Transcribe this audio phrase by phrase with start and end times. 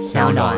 [0.00, 0.56] 小暖。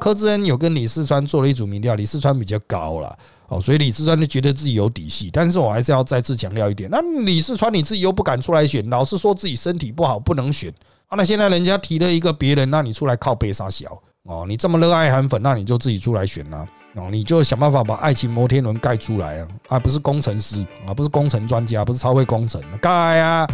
[0.00, 3.16] 柯志恩有跟李四川做了一组民调，李四川比较高了。
[3.46, 10.70] 哦，所以李四川就觉得自己有底气，但是我还是要再次强调一点，那李四川你自己又不敢出来选，老是说自己身体不好不能选
[11.06, 14.44] 啊，那现在人家提了一个别人，那你出来靠背啥小哦？
[14.46, 16.66] 你这么热爱韩粉，那你就自己出来选啦，
[16.96, 23.46] 哦，你就想办法把爱情摩天轮盖出来啊，啊不是工程师啊，不是工程专家，不是超会工程盖啊。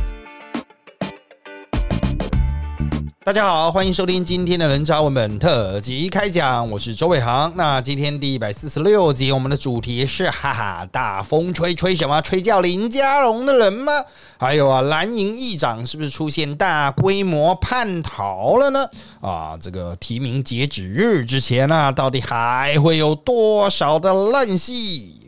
[3.24, 7.50] 大家好，欢迎收听今天的人渣文本特辑开讲，我是周伟航。
[7.56, 12.20] 那今天第一百四十六集，我们的主题是哈哈大风吹吹什么？
[12.20, 13.94] 吹叫林家龙的人吗？
[14.36, 18.86] 还有啊，蓝营议长是不是出现大规模叛逃了呢？
[19.22, 25.23] 啊，这个提名截止日之前啊，到底还会有多少的烂戏？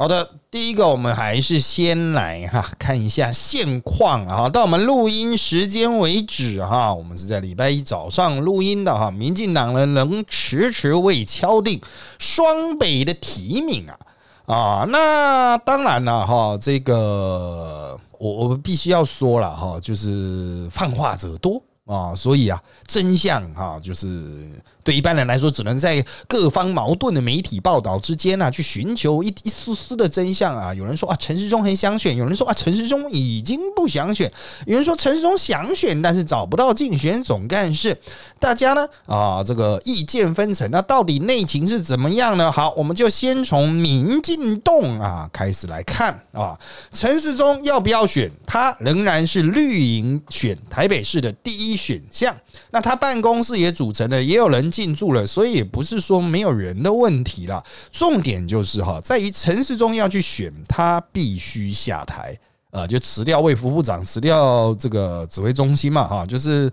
[0.00, 4.48] 好的，第一个我们还是先来哈看一下现况啊。
[4.48, 9.10] 到我们录音时间为止哈，我们是在礼拜一早上录音的哈。
[9.10, 11.78] 民进党呢仍迟迟未敲定
[12.18, 13.98] 双北的提名啊
[14.46, 24.48] 啊，那当然了哈，这个我我们必须要说了哈，就是泛化者多啊，所以啊，真相哈就是。
[24.82, 30.72] 对一般人来说，只能在各方矛盾的媒体报道之间呢，去寻求一一丝丝的真相啊。
[30.74, 34.28] 有人说啊，陈世忠很想选；有人说啊，陈世忠已经不想选；
[34.66, 37.96] 有人说陈世忠想选，但是找不到竞选总干事。
[38.38, 40.68] 大家呢啊，这个意见分层。
[40.70, 42.50] 那到底内情是怎么样呢？
[42.50, 46.58] 好，我们就先从民进动啊开始来看啊。
[46.92, 48.30] 陈世忠要不要选？
[48.46, 52.34] 他仍然是绿营选台北市的第一选项。
[52.70, 57.64] 那他办公室也组成了，也有人进驻了，所以也不是说没有人的问题了。
[57.90, 62.38] 重点就是哈，在于城市中要去选，他必须下台，
[62.70, 66.70] 呃，就辞掉卫福部长，辞掉这个指挥中心嘛，哈，就是。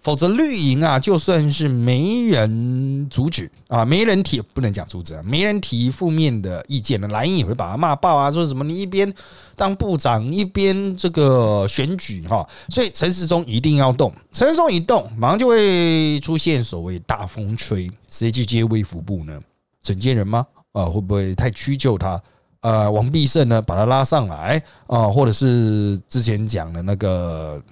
[0.00, 9.12] 否则绿营啊，就算是没人阻止啊，没人提，不能讲阻止啊，没人提负面的意见呢，蓝营也会把他骂爆啊，说什么你一边
[9.56, 19.38] 当部长一边这个选举哈，所以陈时中一定要动，陈时中一动，马上就会出现所谓大风吹，谁去接卫福部呢？
[19.82, 20.46] 整建人吗？
[20.72, 22.22] 啊，会不会太屈就他？
[22.60, 27.62] 呃，王必胜呢，把他拉上来啊，或者是之前讲的那个。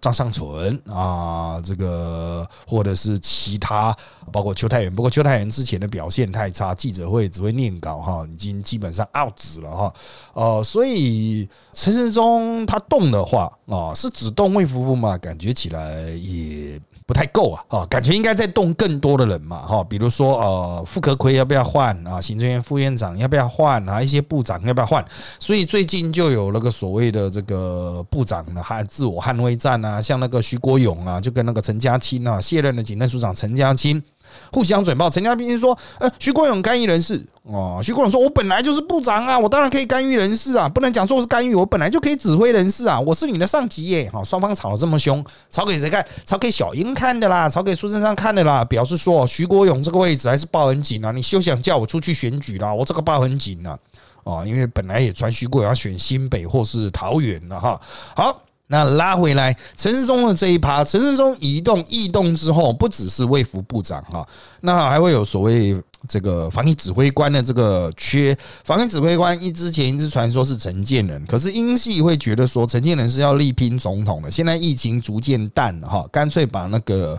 [0.00, 3.96] 张尚存啊，这个或者是其他，
[4.30, 4.94] 包括邱泰元。
[4.94, 9.94] 不过邱泰元之前的表现太差，记者会只会念稿哈，已经基本上 out 了哈。
[10.34, 15.16] 呃，所以陈世忠他动的话啊，是只动卫福部嘛？
[15.16, 16.78] 感觉起来也。
[17.06, 22.18] 不太够啊，哦，感觉应该再动更多的人嘛，哈，比如说呃，傅可奎要不要换啊？
[22.18, 24.02] 行政院副院长要不要换啊？
[24.02, 25.04] 一些部长要不要换？
[25.38, 34.02] 所以最近就有那个所谓的这个部长呢，还自我捍卫战啊，像那个徐国勇啊，就跟那个陈家清啊，卸任的警政署长陈家清。
[34.52, 46.04] 互相嘴炮，陈家斌说：“呃，徐国勇干预人事哦。”徐国勇说：“我本来就是部长啊，我当然可以干预人事啊，不能讲说我是干预，我本来就可以指挥人事啊，我是你的上级耶。”好，双方吵得这么凶，吵给谁看？
[46.26, 53.78] 吵给小英看的啦，吵给苏贞昌看的啦，表示说徐国勇这个位置还是抱很紧啊，你休想叫我出去选举啦，我这个抱很紧啊，
[54.24, 57.80] 哦，因为本来也传徐国勇要选新北或是桃园了哈。
[58.16, 58.40] 好。
[58.74, 64.26] 那拉回来，陈世忠的这一趴，陈世忠移动异动之后，不只是卫福部长哈，
[64.62, 68.36] 那还会有所谓这个防疫指挥官的这个缺。
[68.64, 74.28] 防疫指挥官一之前一直传说是陈建仁，可是英系会觉得说陈建仁是要力拼总统的。
[74.28, 77.16] 现在疫情逐渐淡了哈，干脆把那个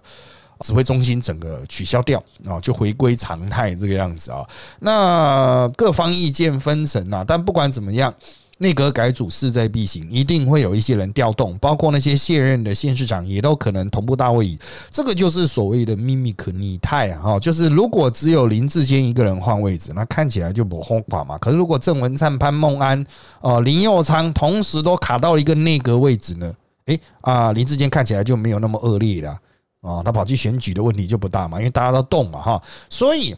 [0.60, 4.46] 指挥中心整个取消掉啊，就回归常态这个样子啊。
[4.82, 8.14] 那各方意见分层啊，但不管怎么样。
[8.58, 14.58] 内阁改组势在必行，一定会有一些人调动，包括那些卸任的县市长也都可能同步大位移。
[14.90, 17.22] 这个就是所谓的秘密可逆态啊！
[17.22, 21.38] 哈，就是如果只有林志坚一个人换位置，那看起来就不慌垮嘛。
[21.38, 23.06] 可是如果郑文灿、潘孟安、
[23.42, 26.54] 哦林佑昌同时都卡到一个内阁位置呢？
[26.86, 29.38] 诶啊，林志坚看起来就没有那么恶劣了
[29.82, 33.35] 啊，他跑去选举的问题就不大嘛，因为大家都动嘛哈，所以。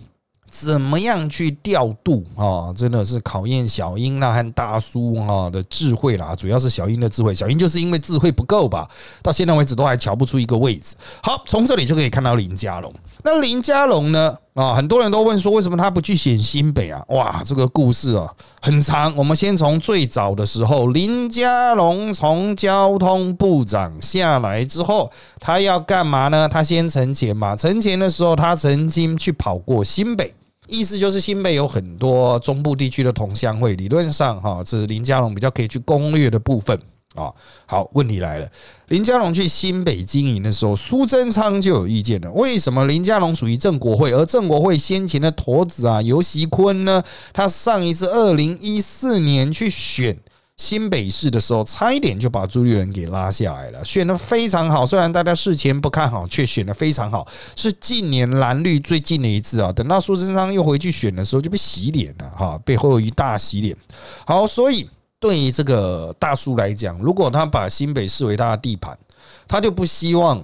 [0.49, 2.73] 怎么样去调度啊？
[2.75, 7.35] 真的是考验小英那和大叔啊的智慧啦，主要是小英的智慧。
[7.35, 8.89] 小英就是因为智慧不够吧，
[9.21, 10.95] 到现在为止都还瞧不出一个位置。
[11.21, 12.93] 好，从这里就可以看到林家龙。
[13.23, 14.35] 那林佳龙呢？
[14.53, 17.03] 啊，很多人都问说，为什么他不去选新北啊？
[17.09, 18.27] 哇，这个故事啊
[18.61, 19.15] 很长。
[19.15, 26.49] 我们先从最早的时候，林佳龙从交通部长下来之后，他要干嘛呢？
[26.49, 27.55] 他先存钱嘛。
[27.55, 30.33] 存钱的时候，他曾经去跑过新北。
[30.67, 36.77] 意思就是新北有很多中部地区的同乡会，理论上哈，是林佳龙比较可以去攻略的部分
[37.17, 37.33] 啊。
[37.65, 38.49] 好，问题来了，
[38.87, 42.31] 林佳龙去新北经营的时候，苏贞昌就有意见了。
[42.31, 47.03] 为什么林佳龙属于郑国会，而郑国会先前的头子啊尤习坤呢？
[47.33, 50.17] 他上一次二零一四年去选。
[50.59, 54.83] 新北市的时候，差一点就把朱立伦给拉下来了，选的非常好。
[54.83, 59.71] 虽然大家事前不看好，却选的非常好，是近年蓝绿最近的一次啊。
[59.71, 63.77] 等到苏贞昌又回去选的时候，就被洗脸了哈，背后一大洗脸。
[64.25, 68.97] 好，所以对于这个大叔来讲，如果他把新北视为他的地盘，
[69.47, 70.43] 他就不希望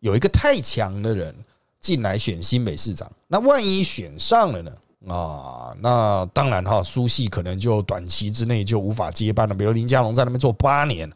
[0.00, 1.34] 有一个太强的人
[1.80, 3.10] 进来选新北市长。
[3.28, 4.72] 那万一选上了呢？
[5.08, 9.54] 啊，那当然哈，苏系可能就短期之内就无法接班了。
[9.54, 11.08] 比如林佳龙在那边做八年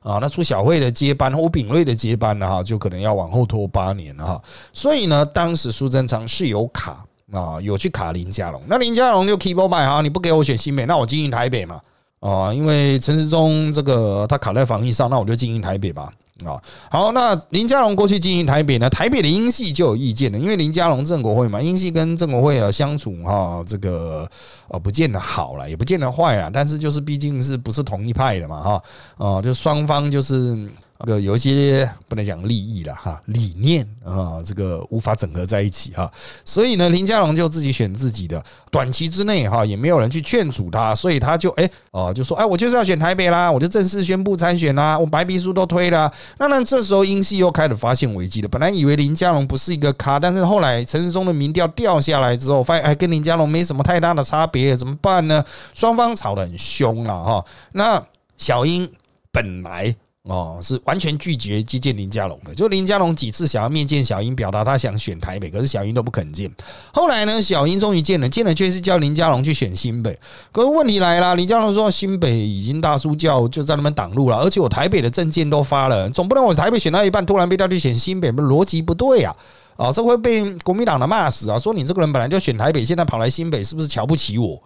[0.00, 4.42] 啊，那朱小慧的接班，欧炳瑞的接班呢哈，就可能要往后拖八年了哈。
[4.72, 8.62] 所以呢，当时苏贞昌是有卡啊，有去卡林佳龙。
[8.66, 11.78] 那林佳龙就 keep on 哈，你不给我选新北，那我经营台北嘛
[12.20, 16.10] 啊，因为陈时中这个他卡在防疫上，那我就经营台北吧。
[16.44, 18.88] 啊，好，那林佳龙过去经营台北呢？
[18.88, 24.28] 台北的英系就有意见了，因为林佳龙郑国会嘛，英系跟郑国会啊相处哈，这个
[24.68, 28.82] 呃不见得好了，也不见得坏了，但是就是毕竟是不是同一派的嘛哈，
[29.16, 30.70] 啊，就双方就是。
[31.06, 36.10] 这个有一些不能讲利益了哈，理念啊，这个无法整合在一起哈，
[36.44, 46.12] 所以呢，林佳龙就自己选自己的，短期之内哈，也没有人去劝阻他，所以他就哎哦，就说哎，我就是要选台北啦，我就正式宣布参选啦，我白皮书都推了。
[46.38, 55.44] 那那这时候英系又开始发现危机了，本来以为林佳龙不是一个咖，但是后来陈世忠的民调掉下来之后，发现哎，跟林佳龙没什么太大的差别，怎么办呢？
[55.74, 57.44] 双方吵得很凶了哈。
[57.70, 58.04] 那
[58.36, 58.90] 小英
[59.30, 59.94] 本来。
[60.28, 62.54] 哦，是完全拒绝接见林佳龙的。
[62.54, 66.50] 就林佳龙几次想要面见小英，表达他想选台北，可是小英都不肯见。
[66.92, 70.18] 后来呢，小英终于见了，见了却是叫林佳龙去选新北。
[70.52, 79.34] 可是问题来了，林佳龙说新北已经大叔教就在那边挡路了，而且我台北的证件都发了，总不能我台北选到一半，突然被调去选新北，逻辑不对啊！
[79.78, 81.58] 啊，这会被国民党的骂死啊！
[81.58, 84.60] 说你这个人本来就选台北，现在跑来新北，是不是瞧不起我？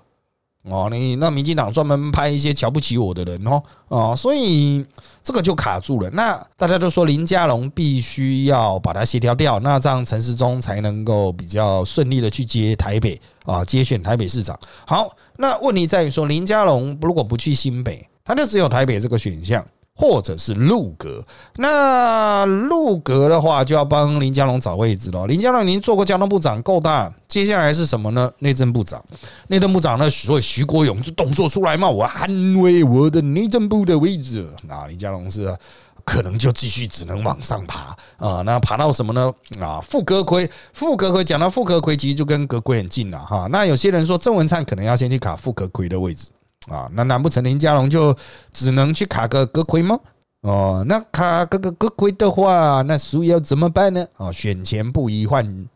[0.64, 4.87] 哦，你那民进党专门拍一些瞧不起我的人哦，哦，所以
[5.20, 6.09] 这个就卡住了。
[6.11, 14.56] 那大家都说林佳龙必须要把它协调掉，那这样陈时中才能够比较顺利的去接台北啊，接选台北市长。
[14.87, 19.67] 好，那问题在于说林佳龙如果不去新北，他就只有台北这个选项。
[20.03, 21.25] 或者是陆阁，
[21.59, 25.29] 那陆阁的话就要帮林佳龙找位置了。
[25.29, 27.13] 林佳龙您做过交通部长，够大。
[27.29, 28.29] 接下来是什么呢？
[28.41, 29.01] 内政部长，
[29.47, 34.45] 内政部长呢所以徐国勇就动作出来嘛，我捍卫我的内政部的位置。
[34.67, 35.57] 那林佳龙是
[36.05, 38.43] 可能就继续只能往上爬啊。
[38.43, 39.33] 那爬到什么呢？
[39.61, 43.47] 啊，副阁魁，副阁魁讲到副阁魁，其实就跟阁魁很近了哈。
[43.53, 46.33] 那有些人说郑文灿可能要先去卡副阁魁的位置。
[46.69, 48.17] 啊，那难不成林家龙就
[48.53, 49.99] 只能去卡个格魁吗？
[50.43, 54.06] 哦，那卡个个格魁的话，那所以要怎么办呢？
[54.17, 55.67] 哦，选前不宜换。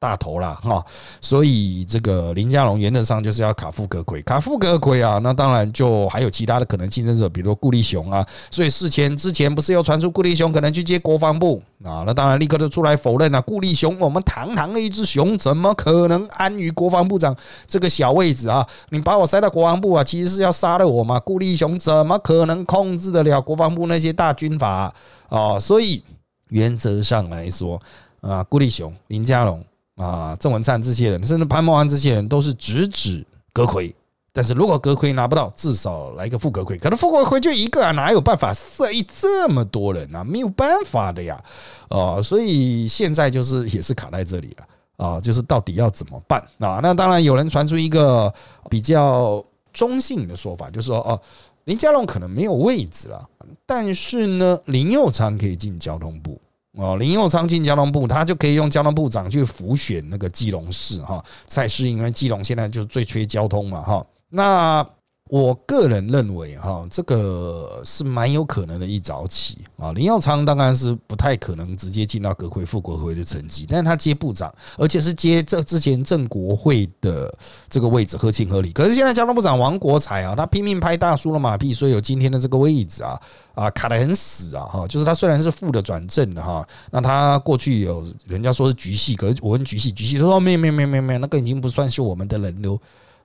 [0.00, 0.84] 大头啦哈，
[1.22, 8.26] 所以这个林家龙原则上就是要卡富格奎，卡富格奎啊，那当然就还有其他的可能竞争者，比如顾立雄啊。
[8.50, 12.04] 所以事前之前不是又传出顾立雄可能去接国防部啊？
[12.06, 13.40] 那当然立刻就出来否认了。
[13.40, 17.34] 顾立雄，我们堂堂的一只熊，怎么可能安于国防部长
[17.66, 18.66] 这个小位置啊？
[18.90, 21.18] 你把我塞到国防部啊，其实是要杀了我嘛？
[21.18, 24.94] 顾立雄怎么可能控制得了国防部那些大军阀
[25.30, 25.58] 啊？
[25.58, 26.02] 所以
[26.50, 27.80] 原则上来说
[28.20, 29.64] 啊，顾立雄、林家龙。
[29.96, 33.94] 啊，郑文灿这些人，甚至潘孟安这些人，都是直指阁魁。
[34.32, 36.76] 但是如果阁魁拿不到，至少来个副阁魁。
[36.76, 40.24] 可能副阁魁就一个啊，哪有办法设一这么多人啊？
[40.24, 41.40] 没有办法的呀。
[41.88, 44.66] 哦，所以现在就是也是卡在这里了
[44.96, 46.80] 啊，就是到底要怎么办啊？
[46.82, 48.32] 那当然有人传出一个
[48.68, 51.20] 比较中性的说法，就是说哦，
[51.66, 53.28] 林佳龙可能没有位置了，
[53.64, 56.40] 但是呢，林佑昌可以进交通部。
[56.74, 64.86] 哦，林佑昌进交通部，他就可以用交通部长去辅选那个基隆市哈，再是因为基隆现在就最缺交通嘛哈，那。
[65.30, 69.90] 我个人认为，哈，这个是蛮有可能的一早起啊。
[69.92, 77.34] 林耀昌当然是不太可能直接进到国会副国会的层级，但是他接部长，而且是接这之前郑国会的
[77.70, 78.70] 这个位置，合情合理。
[78.70, 83.18] 可是现在交通部长王国才啊，他拼命拍大叔的马屁，所以有今天的这个位置啊，
[83.54, 92.78] 啊卡得很死啊，哈，就是他虽然是副的转正的哈，那他过去有人家说是局系，可是我问局系，局系说没有没有没有没有，那个已经不算是我们的人喽。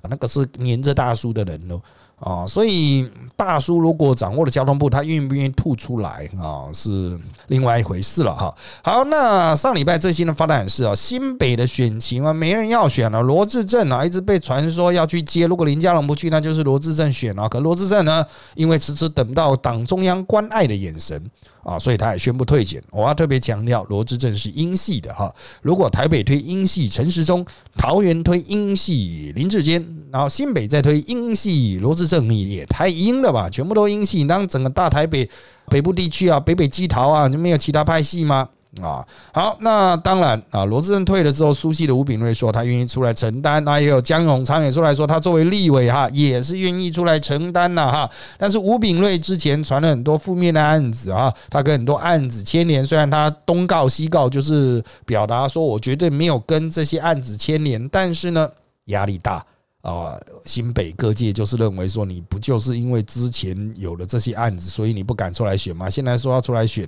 [0.07, 1.81] 那个是黏着大叔的人喽，
[2.19, 8.53] 啊，所以大叔如果掌握了交通部，他愿不愿意吐出来啊，是另外一回事了哈。
[8.81, 17.49] 好，那上礼拜最新的发展是啊，新北的选情啊，没人要选了，罗志正啊，一直被传说要去接，如果林佳龙不去，那就是罗志正选了。
[17.49, 18.25] 可罗志正呢，
[18.55, 21.21] 因为迟迟等不到党中央关爱的眼神。
[21.63, 22.81] 啊，所以他也宣布退选。
[22.91, 25.33] 我要特别强调，罗志正是英系的哈。
[25.61, 27.45] 如果台北推英系陈时中，
[27.77, 33.49] 桃园推英系林志坚，然后新北再推英系罗志正，你也太英了吧？
[33.49, 35.29] 全部都英系，当整个大台北
[35.67, 38.49] 北部地区啊，北北基桃啊，就没有其他派系吗？
[38.83, 48.09] 啊，好，那当然啊，罗志正退了之后，苏系的吴炳瑞说他愿意出来承担，那也有江永昌也出来说他作为立委哈，也是愿意出来承担了哈。
[48.37, 58.47] 但是吴炳瑞之前传了很多负面的案子啊，他跟很多案子牵连，虽然他东告西告，就是表达说我绝对没有跟这些案子牵连，但是呢，
[58.85, 59.43] 压力大
[59.81, 65.89] 啊，新北各界就是认为说你不就是因为之前有了这些案子，所以你不敢出来选吗？
[65.89, 66.87] 现在说要出来选。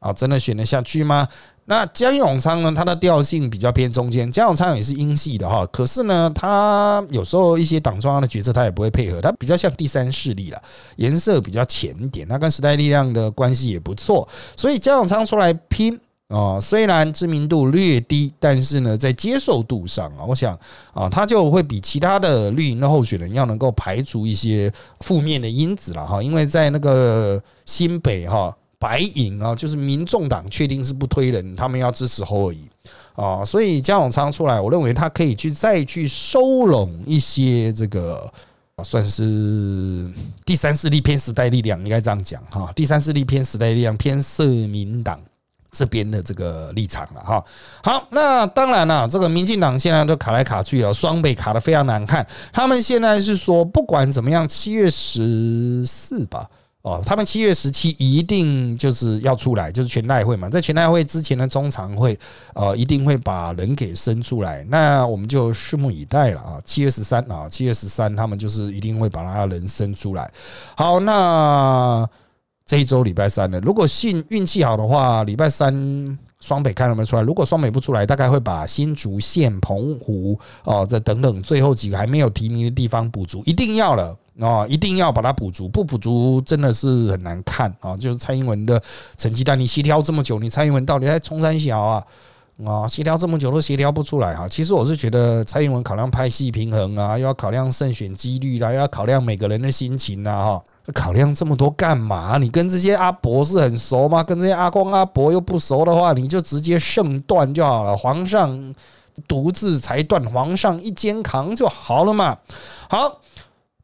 [0.00, 1.26] 啊，真的选得下去吗？
[1.70, 2.72] 那江永昌呢？
[2.74, 4.32] 他的调性比较偏中间。
[4.32, 10.62] 江永昌也是英系的哈，可是呢，他有时候一些党中央的角色他也不会配合，他比较像第三势力了，
[10.96, 12.26] 颜色比较浅一点。
[12.26, 14.26] 他跟时代力量的关系也不错，
[14.56, 20.58] 所以江永昌出来拼啊，虽然知名度略低，但是呢，在接受度上啊，我想
[20.94, 28.56] 啊，他就会比其他的绿营的候选人要能够排除一些负面的因子了哈，因为在那个新北哈。
[28.78, 32.68] 白银啊，就是民众党确定是不推人，他们要支持侯尔谊
[33.16, 38.32] 啊，所以江永昌出来，我认为他可以去再去收拢一些这个
[38.84, 40.08] 算是
[40.46, 45.20] 第三势力偏时代力量，应该这样讲哈，第三势力偏时代力量偏社民党
[45.72, 47.44] 这边的这个立场了哈。
[47.82, 56.48] 好，那当然了，这个民进党现在都卡来卡去了，双北卡的非常难看，他们现在是说不管怎么样，七月十四吧。
[56.88, 62.18] 哦，他们七月十七一定就是要出来，就是全代会嘛，在全代会之前的中常会，
[62.54, 64.64] 呃，一定会把人给生出来。
[64.70, 66.56] 那我们就拭目以待了啊！
[66.64, 70.32] 七月十三啊，七月十三，他们就是一定会把他人生出来。
[70.76, 72.08] 好，那
[72.64, 75.74] 这一周礼拜三呢，如果幸运气好的话，礼拜三
[76.40, 77.22] 双北看有没有出来。
[77.22, 84.16] 如果双北不出来，大概会把新竹县、澎湖哦，这等等最后几个还没有提名的地方补足，一定要了。
[84.40, 87.96] 啊，一定要把它补足，不补足真的是很难看啊！
[87.96, 88.80] 就是蔡英文的
[89.16, 92.04] 成绩单，你协调这么久，你蔡英文到底在冲山小啊？
[92.64, 94.48] 啊，协调这么久都协调不出来哈。
[94.48, 102.38] 其实我是觉得蔡英文考量派系平衡啊，又要考量胜选几率啦，又要考量每个人的心情呐，哈，考量这么多干嘛？
[102.38, 104.22] 你跟这些阿伯是很熟吗？
[104.22, 107.96] 跟这些阿公阿伯又不熟的话，你就直接胜断就好了。
[107.96, 108.74] 皇上
[109.26, 112.38] 独自裁断，皇上一肩扛就好了嘛。
[112.88, 113.20] 好。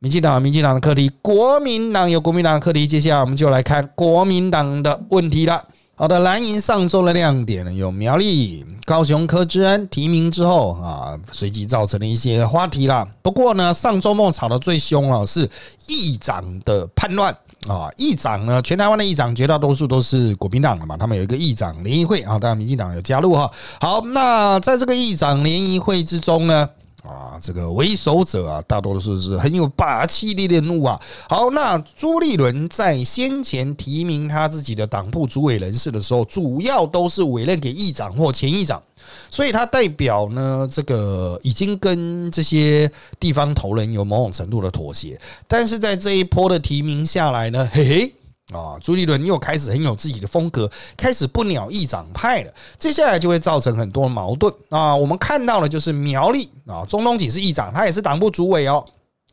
[0.04, 2.87] 民进党，民进党的课题；国民党有国民党的课题。
[2.87, 5.64] 接下来我们就来看国民党的问题了。
[5.94, 13.08] 好的，蓝营上周的亮点呢，有苗栗、高雄柯志恩提名之后啊，随即造成了一些话题啦。
[13.23, 15.49] 不过呢，上周末吵得最凶了是
[15.87, 17.34] 议长的叛乱
[17.66, 17.88] 啊！
[17.96, 23.50] 议长呢，全台湾的议长绝大多数都是国民党的嘛，他们有一个议长联谊会啊，当然民进党有加入哈。
[23.80, 26.68] 好，那在这个议长联谊会之中呢？
[27.06, 30.99] 啊，这个为首者啊，大多数是很有霸气的人物啊。
[31.28, 38.82] 好，那朱立伦在先前提名他自己的党部主委人士的时候，主要都是委任给议长或前议长，
[39.28, 45.20] 所以他代表呢，这个已经跟这些地方头人有某种程度的妥协。
[45.46, 48.14] 但是在这一波的提名下来呢，嘿嘿。
[48.53, 54.95] 啊，朱立伦又开始很有自己的风格，开始不鸟议长派了，接下来就会造成很多矛盾啊。
[54.95, 58.85] 我们看到的就是苗栗啊，中东锦是议长，他也是党部主委哦，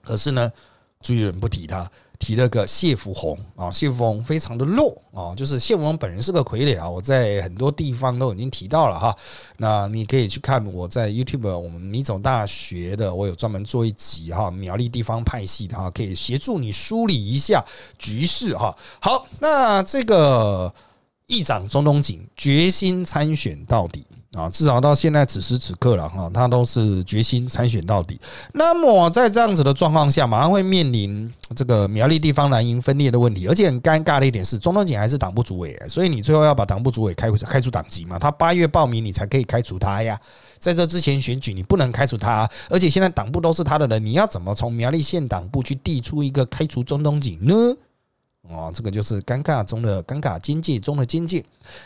[0.02, 0.50] 可是呢，
[1.02, 1.92] 朱立伦不提他。
[2.22, 9.14] 提了个谢福洪啊，谢福洪非常的弱啊，就是谢福洪本人是个傀儡啊，我在很多地方都已经提到了哈。
[9.58, 17.66] 那你可以去看我在 YouTube 我们米总大学的，我有专门做一集哈，苗栗地方派系的哈，可以协助你梳理一下
[17.98, 18.78] 局势哈。
[19.02, 20.72] 好，那这个
[21.26, 24.06] 议长中东锦决心参选到底。
[24.38, 28.18] 啊，至少到现在此时此刻了哈，他都是决心参选到底。
[28.54, 38.18] 那么在这样子的状况下，马上会面临这个苗栗地方蓝营分裂的问题，而且很尴尬的一点是，中东锦还是党部主委，所以你最后要把党部主委开开除党籍嘛？
[38.18, 40.18] 他八月报名，你才可以开除他呀。
[40.60, 47.54] 在这之前选举，你不能开除他，而且现在党部都是他的人，你要怎么从苗栗县党部去递出一个开除中东锦呢？
[48.54, 51.44] 哦，这个就是尴尬中的尴尬，经济中的经济。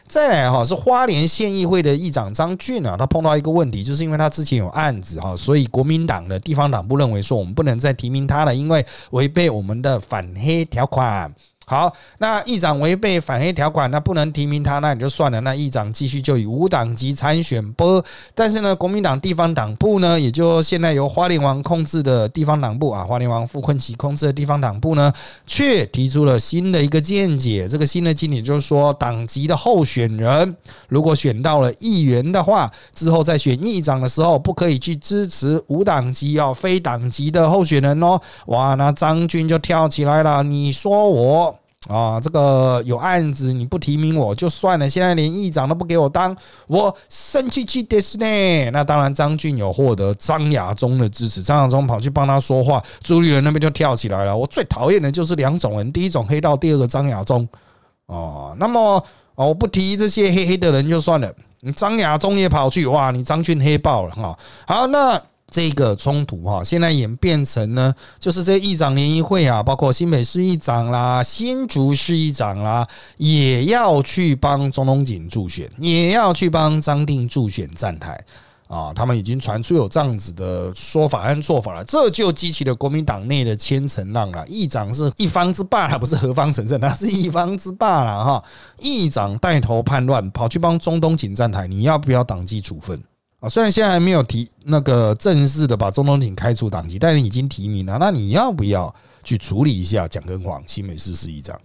[0.07, 11.33] 再来哈，是花莲县议会的议长张俊啊，他碰到一个问题，就是因为他之前有案子哈，所以国民党的地方党部认为说，我们不能再提名他了，因为违背我们的反黑条款。
[11.65, 15.41] 好，那议长违背反黑条款，那不能提名他，那也就算了。
[15.41, 18.03] 那议长继续就以无党籍参选不？
[18.35, 25.11] 但是呢，国民党地方党部呢，也就现在由花莲王控制的地方党部啊，花莲王傅昆萁控制的地方党部呢，
[25.47, 27.67] 却提出了新的一个见解。
[27.67, 30.55] 这个新的见解就是说，党籍的候选人
[30.87, 38.21] 如果选到了议员的话，之后在选议长的时候，不可以去支持无党籍啊、非党籍的候选人哦。
[38.45, 41.54] 哇，那张军就跳起来了，你说我？
[41.87, 46.35] 啊，这个有案子你不提名我就算了，现在连议长都不给我当，
[46.67, 48.71] 我生气气的是呢。
[48.71, 54.35] 那当然，张俊有获得张亚中的支持，张亚中跑去帮他说话，朱立伦那边就跳起来了。
[54.35, 57.47] 我最讨厌的就是两种人，第一种黑道，第二个张亚中。
[58.07, 59.03] 哦，那么
[59.35, 64.37] 哦，我不提这些黑黑的人就算了，你张亚中也跑去，哇，你张俊黑爆了哈。
[64.67, 65.21] 好，那。
[65.55, 72.85] 这个冲突哈，现在演变成呢，就是这议长联谊会啊，包括新北市议长啦、新竹市议长啦，
[73.15, 78.19] 也要去帮中东锦助选，也要去帮张定助选站台
[78.67, 78.91] 啊。
[78.93, 84.45] 他们已经传出有这样子的说法和做法了，这就激起了国民党内的千层浪了。
[84.49, 88.43] 议长是一方之霸，他不是何方神圣，他是一方之霸了哈。
[88.81, 93.01] 议长带头叛乱，跑去帮中东锦站台，你要不要党纪处分？
[93.49, 97.97] 虽然现在还没有提那个正式的把中东锦开除党籍，但是已经提名了。
[97.99, 101.59] 那你要不要去处理一下蒋根煌新美市市议长，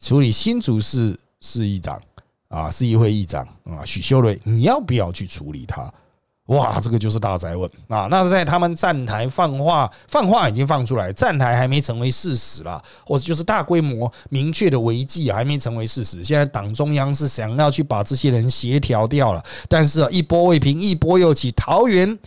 [0.00, 2.00] 处理新竹市市议长
[2.48, 5.92] 啊，市议会议长啊，许修睿，你要不要去处理他？
[6.48, 8.06] 哇，这个就是大灾问啊！
[8.10, 16.22] 那在他们站台放话，放话已经放出来，站台还没成为事实啦，或者就是大规模明确的违纪还没成为事实。
[16.22, 22.18] 现在党中央是想要去把这些人协调掉了，但是一波未平，一波又起，桃园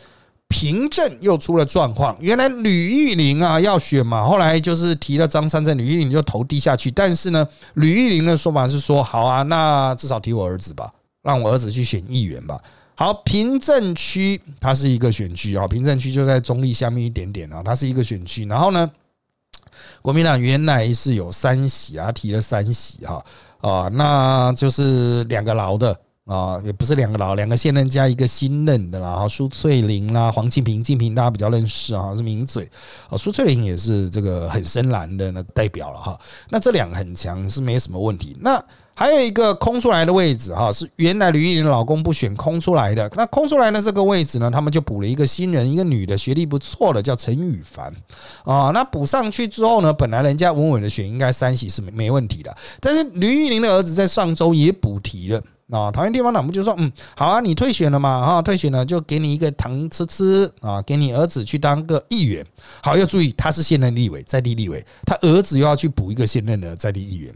[0.48, 2.18] 平镇又出了状况。
[2.20, 6.90] 原来吕玉玲啊要选嘛，后来就是提了张三镇，吕玉玲就投低下去。
[6.90, 12.60] 但是呢，吕玉玲的说法是说，好啊，那至少提我儿子吧，让我儿子去选议员吧。
[13.00, 18.44] 好，平镇区它是一个选区啊，平镇区就在中立下面一点点啊，它是一个选区。
[18.48, 18.90] 然后呢，
[20.02, 23.24] 国民党原来是有三席啊，提了三席哈
[23.62, 29.16] 啊，那就是两个老的啊，也不是两个老，两个现任加一个新任的啦。
[29.16, 32.68] 哈，苏翠玲啦，黄庆平，庆平大家比较认识啊，是名嘴
[33.12, 33.14] 啊。
[33.16, 36.20] 苏翠玲也是这个很深蓝的那代表了哈。
[36.50, 38.36] 那这两个很强是没什么问题。
[38.42, 38.60] 那
[38.98, 43.08] 还有一个空出来的位置哈，是原来吕玉玲老公不选空出来的。
[43.16, 47.94] 那空出来的这个位置呢，他们就补了一个新人，一个女的，学历不错的，叫陈羽凡
[48.44, 48.72] 啊。
[48.74, 52.58] 那补上去之后呢，本来人家稳稳的选，应该三席是没没问题的。
[52.82, 55.92] 但是吕玉玲的儿子在上周也补提了啊。
[55.92, 62.44] 桃园地方党部就说，嗯，好啊，你退选了嘛，哈，退选了就给你一个糖吃吃啊，给你儿子去当个议员。
[62.82, 67.32] 好，要注意，他是现任立委，在地立委，他儿子又要去补一个现任的在地议员。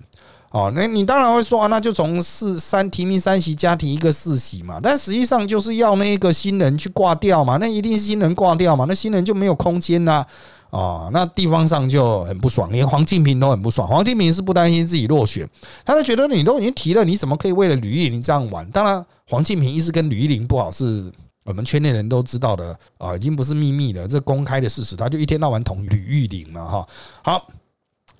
[0.51, 10.27] 哦，那你当然会说啊，那就从四三提名三席加提一个四席嘛，但实际上就是要那个新人去挂掉嘛，那一定是新人挂掉嘛，那新人就没有空间啦。
[10.71, 13.85] 啊，那地方上就很不爽，连黄敬平都很不爽。
[13.85, 15.45] 黄敬平是不担心自己落选，
[15.85, 18.65] 他就觉得你都已经提了，你怎么可以为了吕玉玲这样玩？
[18.71, 21.11] 当然，黄敬平一直跟吕玉玲不好，是
[21.43, 26.87] 我们圈内人都知道的啊，已经不是秘密了，这公开的事实，他就一天到晚捅吕玉玲嘛，哈，
[27.23, 27.47] 好。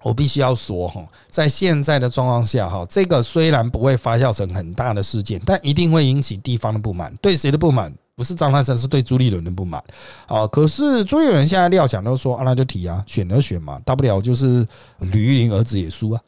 [0.03, 7.15] 我必须要说哈，在现在的状况下哈，这个虽然不会发酵成很大的事件，但一定会引起地方的不满。
[7.21, 7.93] 对谁的不满？
[8.15, 9.83] 不是张汉生，是对朱立伦的不满。
[10.27, 14.67] 啊，可是朱立伦现在料想都说啊，那就提啊，选了选嘛，大不了就是
[14.99, 16.21] 吕玉玲儿子也输啊，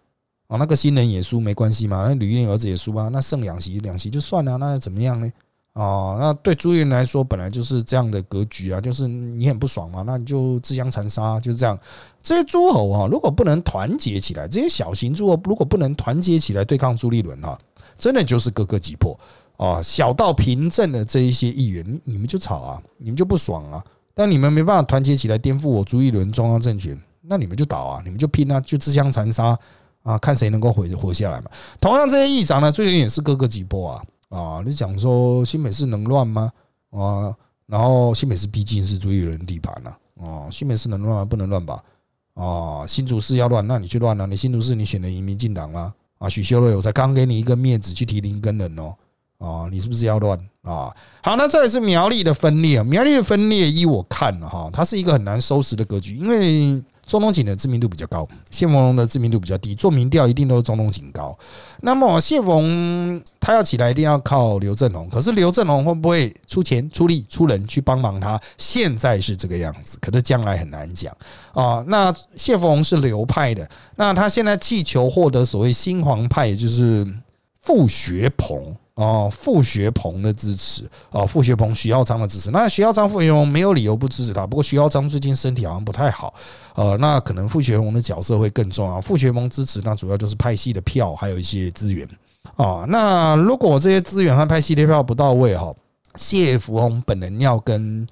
[0.48, 5.30] 啊，那个新人也输没关系嘛，那吕玉玲儿子也输啊，那剩两席两席就算了，那又怎么样呢？
[5.74, 11.76] 哦，那对朱元来说，本来就是这样的格局啊，就是你很不爽嘛，那你就自相残杀，就是这样。
[12.22, 17.58] 这些诸侯啊，如果不能团结起来，这些小型诸侯如果不能团结起来对抗朱立伦啊，
[17.98, 19.20] 真的就是各个击破
[19.58, 19.82] 啊。
[19.82, 23.84] 小到平镇的这一些议员，你们就吵啊，你们就不爽啊。
[24.14, 29.58] 但你们没办法团结起来颠覆我朱立伦中央政权，那你们就倒啊，你们就拼啊，就自相残杀
[30.04, 31.50] 啊，看谁能够活活下来嘛。
[31.82, 34.04] 同样，这些议长呢，最近也是各个击破啊。
[34.34, 36.52] 啊，你讲说新北市能乱吗？
[36.90, 37.32] 啊，
[37.68, 41.26] 然后新北市毕竟是朱立伦地盘呐，啊，新北市能乱吗？
[41.26, 41.84] 不能乱吧？
[42.34, 44.26] 啊，新竹市要乱，那你去乱了。
[44.26, 45.94] 你新竹市你选的移民进党吗？
[46.18, 48.96] 啊，许修了，我才刚给你一个面子去提林根人哦，
[49.38, 50.92] 啊，你是不是要乱啊？
[51.22, 56.84] 好，那这也是苗栗的分裂，苗栗的分裂，依我看了哈，它是一个很难收拾的格局，因为。
[57.14, 59.76] 中东锦的知名度比较高，谢凤龙的知名度比较低。
[59.76, 61.38] 做民调一定都是中东锦高。
[61.82, 65.08] 那么谢凤他要起来，一定要靠刘振宏。
[65.10, 68.42] 可是刘振宏会不会出钱、出力、出人去帮忙他？
[68.58, 71.16] 现在是这个样子，可是将来很难讲
[71.54, 71.86] 啊。
[71.86, 77.06] 那谢凤是流派的，那他现在气球获得所谓新皇派，也就是
[77.62, 78.76] 傅学鹏。
[78.96, 82.52] 哦，傅学鹏的支持哦，傅学鹏、徐耀昌的支持。
[82.52, 84.46] 那徐耀昌、傅学鹏没有理由不支持他。
[84.46, 86.32] 不过徐耀昌最近身体好像不太好，
[86.76, 89.02] 呃，那可能傅学鹏的角色会更重要。
[89.02, 92.08] 傅学鹏支持，那主要就是派系的票，还有一些资源
[92.56, 92.86] 啊。
[92.88, 95.74] 那如果这些资源和派系的票不到位哈，
[96.16, 98.08] 谢福洪本人要跟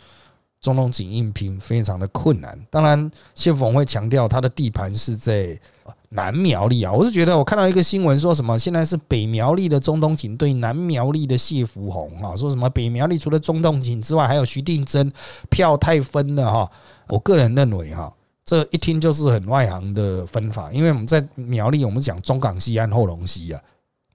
[0.59, 2.59] 中东锦硬拼，非常的困难。
[2.71, 5.59] 当然，谢福洪会强调他的地盘是在。
[6.13, 15.09] 南苗栗啊，我是觉得我看到一个新闻，说什么现在是北苗栗的中东锦对南苗栗的谢福洪啊，说什么北苗栗除了中东锦之外，还有徐定珍，
[15.49, 16.69] 票太分了哈。
[17.07, 23.61] 我个人认为哈，这一听就是很外行的分法，因为我们在苗栗，我们讲中港西岸后龙溪啊，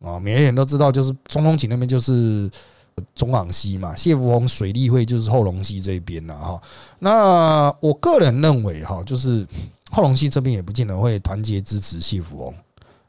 [0.04, 2.50] 啊，每个人都知道，就是中东锦那边就是
[3.14, 6.60] 中港西嘛，谢福洪水利会就是后龙溪这边了哈。
[6.98, 9.46] 那我个人认为哈，就是。
[9.96, 12.54] 后龙溪这边也不见得会团结支持谢福翁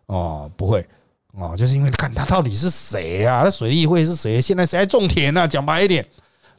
[0.05, 0.87] 哦，不会
[1.33, 3.41] 哦，就是因为看他到底是谁啊？
[3.43, 4.39] 那水利会是谁？
[4.39, 5.45] 现在谁在种田呢？
[5.45, 6.07] 讲白一点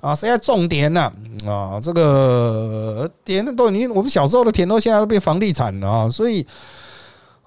[0.02, 1.10] 啊，谁在种田呢？
[1.46, 6.46] 啊，这个田都你我们小时候的田都现在都变房地产了啊，所以。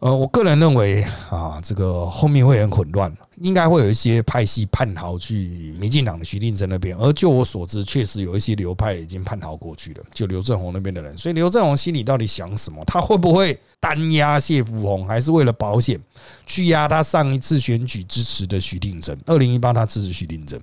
[0.04, 6.96] 呃，我个人认为啊，这个后面会很混乱，应该会有一些派系叛逃去民进党的徐定珍那边。
[6.98, 11.18] 而就我所知，确实有一些流派已经叛逃过去了，就刘正宏那边的人。
[11.18, 12.84] 所以刘正宏心里到底想什么？
[12.86, 16.00] 他会不会单压谢富洪，还是为了保险
[16.46, 19.20] 去压他上一次选举支持的徐定珍？
[19.26, 20.62] 二零一八他支持徐定珍，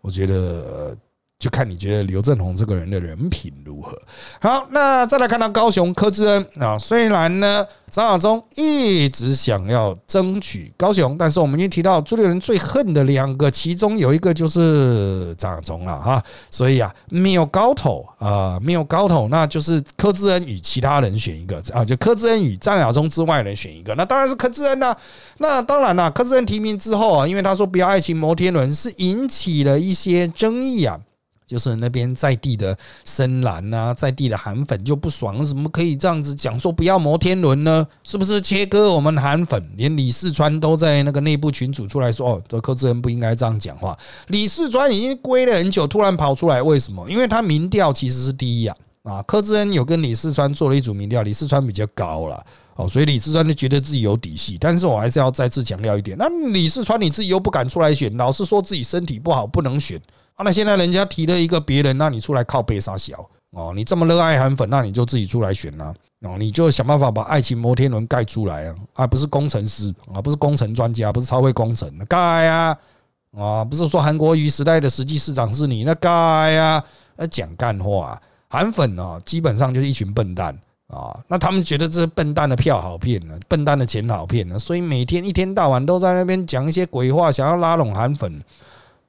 [0.00, 0.96] 我觉得。
[1.44, 3.94] 就看你觉得刘振宏这个人的人品如何。
[4.40, 16.24] 好，那再来看到高雄柯志恩啊，虽然呢张亚中一直想要争取高雄，但是我们已经提到朱立伦最恨的两个，其中有一个就是张亚中了哈。
[16.50, 24.96] 所以啊，没有高头啊，没有高头，那就是柯志恩与其他人选一个啊，就柯志恩与张亚中之外人选一个，那当然是柯志恩呐。
[25.36, 30.98] 那当然了，柯志恩提名之后啊，因为他说不要爱情摩天轮，是引起了一些争议啊。
[31.46, 37.86] 就是那边在地的深蓝啊，在地的韩粉就不爽，怎么可以这样子讲说不要摩天轮呢？
[38.02, 39.62] 是不是切割我们韩粉？
[39.76, 43.96] 连李世川都在那个内部群组出来说：“哦，这柯志恩不应该这样讲话。”
[44.28, 47.08] 李世川已经归了很久，突然跑出来，为什么？
[47.10, 48.76] 因为他民调其实是第一啊！
[49.02, 52.42] 啊，柯志恩有跟李世川做了一组民调，李世川比较高了
[52.76, 54.56] 哦，所以李世川就觉得自己有底气。
[54.58, 60.00] 但是我还是要再次强调一点：那李世川你自己又不敢出来选，老是说自己身体不好不能选。
[60.34, 63.72] 啊，那现在人家提了一个别人，那你出来靠背啥小哦？
[63.74, 66.36] 你这么热爱韩粉，那你就自己出来选呐哦！
[66.38, 68.74] 你就想办法把爱情摩天轮盖出来啊！
[68.94, 72.76] 啊，不是工程师啊，不是工程专家，不是超会工程，盖啊
[73.36, 73.64] 啊！
[73.64, 76.10] 不是说韩国瑜时代的实际市长是你那盖
[76.56, 76.82] 啊？
[77.14, 80.52] 那讲干话，韩粉哦，基本上就是一群笨蛋
[80.88, 81.16] 啊！
[81.28, 88.42] 那他们觉得这笨蛋的票好骗呢，笨蛋的钱好骗呢，所以每天一天到晚都在那边讲一些鬼话，想要拉拢韩粉。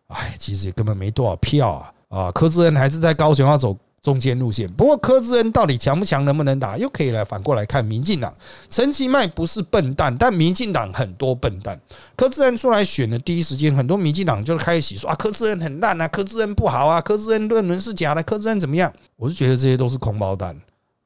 [0.08, 1.92] 哎，其实也根本没多少票啊！
[2.10, 4.72] 啊，柯志恩还是在高雄要走中间路线。
[4.74, 8.32] 不过柯志恩到底强不强，能不能打，又可以来反过来看民进党。
[8.70, 11.80] 陈其迈不是笨蛋，但民进党很多笨蛋。
[12.16, 18.94] 柯志恩出来选的第一时间，很多民进党就开始说啊，柯志恩很烂啊，柯志恩不好啊，柯志恩论文是假的，柯志恩怎么样？
[19.16, 20.56] 我是觉得这些都是空包弹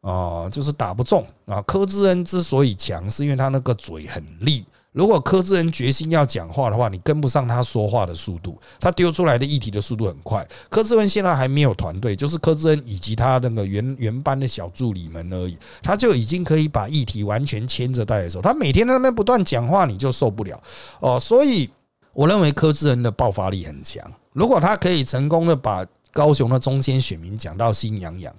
[0.01, 1.61] 啊，就是打不中啊。
[1.61, 4.65] 柯志恩之所以强，是因为他那个嘴很利。
[4.99, 10.45] 如果柯志恩决心要讲话的话，你跟不上他说话的速度，他丢出来的议题的速度很快。
[10.67, 18.41] 柯志恩现在还没有团队，就是柯志恩以及他那个原原班的小助理们而已，他就已经可以把议题完全牵着带的时候。
[18.41, 20.61] 他每天在那边不断讲话，你就受不了
[20.99, 21.17] 哦。
[21.17, 21.69] 所以
[22.11, 24.03] 我认为柯志恩的爆发力很强。
[24.33, 28.35] 如果他可以成功的把高雄的中间选民讲到心痒痒。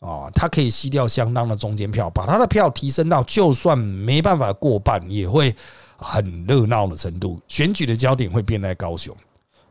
[0.00, 5.52] 啊，他可以吸掉相当的中间票，把他的票提升到就算没办法过半，也会
[5.98, 7.38] 很热闹的程度。
[7.46, 9.14] 选举的焦点会变在高雄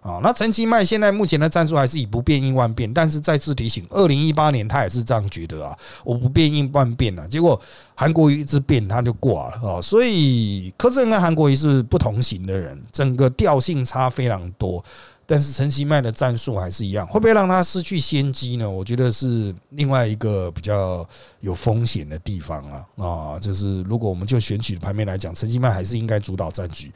[0.01, 0.19] 啊。
[0.21, 7.27] 那陈其迈现在目前的战术还是以不变应万变，但是再次提醒，二零一八年他也是这样觉得啊，我不变应万变了。
[7.27, 7.59] 结果
[7.95, 9.81] 韩国瑜一直变，他就挂了啊。
[9.81, 14.83] 所以柯震跟韩国瑜是不同型的人，整个调性差非常多。
[15.29, 18.67] 但是陈其迈的战术还是一样，会不会让他失去先机呢？
[18.69, 21.05] 我觉得是另外一个比较
[21.41, 23.37] 有风险的地方啊啊！
[23.37, 26.89] 就是如果我们就选举的盘面来讲，陈其迈还是应该主导战局，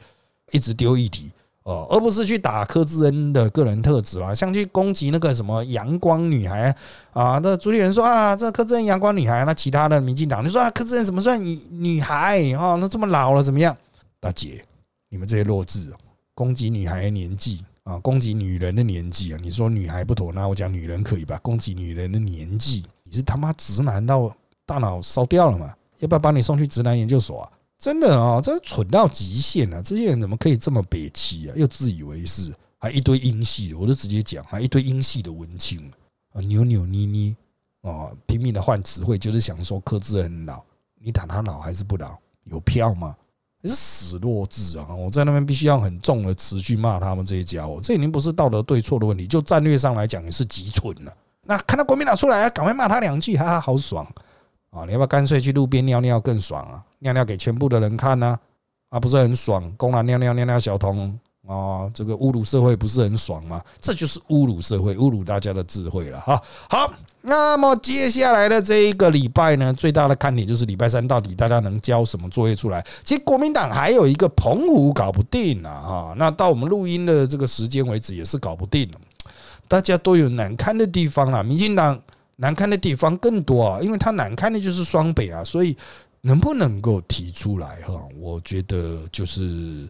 [0.50, 1.30] 一直丢议题
[1.64, 6.74] 哦，而不是去打柯志恩的个人特质啦，像去攻击那个什么阳光女孩
[7.12, 12.78] 啊，那主理人说啊，这柯志恩阳光女孩，那其他的民进党你说啊，柯志恩怎么算女女孩哦？
[12.80, 13.76] 那这么老了怎么样？
[14.18, 14.64] 大姐，
[15.10, 15.92] 你们这些弱智，
[16.34, 21.38] 攻击女孩的年纪啊，攻击女人的年纪啊，你说女孩不妥，那我讲女人可以吧？
[21.42, 25.74] 攻击女人的年纪，你是他妈直男到大脑烧掉了吗？
[25.98, 27.52] 要不要把你送去直男研究所啊？
[27.78, 29.82] 真的啊，这蠢到极限了！
[29.82, 31.54] 这些人怎么可以这么憋气啊？
[31.56, 35.90] 又自以为是，还一堆英系的，我就直接讲，还一堆英系的文青
[36.32, 37.34] 啊，扭扭捏捏
[37.80, 40.62] 啊，拼命的换词汇，就是想说柯志恩老，
[41.00, 42.16] 你打他老还是不老？
[42.44, 43.16] 有票吗？
[43.64, 44.92] 你是死弱智啊！
[44.92, 51.12] 我在那边必须要很重的词去骂他们这些家伙，这已经不是道德对错的问题，就战略上来讲也是极蠢了。
[51.44, 54.04] 那看到国民党出来，赶快骂他两句，哈哈，好爽
[54.70, 54.84] 啊！
[54.84, 56.84] 你要不要干脆去路边尿尿更爽啊？
[56.98, 58.36] 尿尿给全部的人看呢，
[58.88, 59.72] 啊，不是很爽？
[59.76, 63.60] 公然尿尿尿尿小童啊，这个侮辱社会不是很爽吗？
[63.80, 66.40] 这就是侮辱社会，侮辱大家的智慧了哈。
[66.68, 72.84] 好，那么接下来的这一个礼拜呢，最大的看点就是礼拜三到底大家能交什么作业出来？
[73.02, 79.00] 其实国民党还有一个澎湖搞不定啊，哈，那到我们录音的这个时间为止也是搞不定了。
[79.66, 82.00] 大家都有难堪的地方啦，民进党
[82.36, 85.76] 难堪的地方更多啊，因为他难堪的就是双北啊，所以。
[86.24, 87.94] 能不能够提出来哈？
[88.16, 89.88] 我觉得就是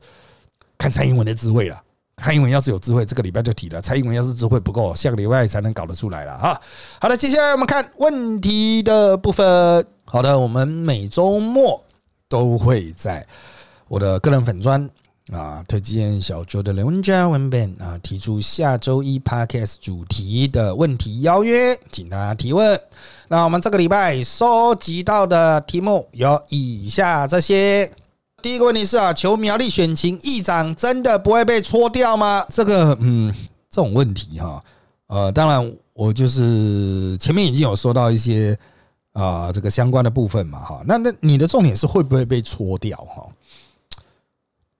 [0.83, 1.81] 看蔡英文的智慧了。
[2.17, 6.61] 蔡英文要是有智慧，这个礼拜就提了；蔡英文要是智慧不够，下个礼拜才能搞得出来了哈。
[7.01, 9.87] 好的，接下来我们看问题的部分。
[10.05, 11.85] 好的，我们每周末
[12.29, 13.25] 都会在
[13.87, 14.91] 我的个人粉砖
[15.33, 22.81] 啊，推荐小周的人文家文本啊，提出下周一 podcast 主题的问题邀约，请大家提问。
[23.29, 27.89] 那我们这个礼拜收集到的题目有以下这些。
[28.43, 32.45] 第一个问题是啊，求苗栗选情议长真的不会被搓掉吗？
[32.51, 33.33] 这个嗯，
[33.71, 34.63] 这种问题哈，
[35.07, 38.59] 呃，当然我就是前面已经有说到一些
[39.13, 40.83] 啊这个相关的部分嘛哈。
[40.85, 43.27] 那那你的重点是会不会被搓掉哈？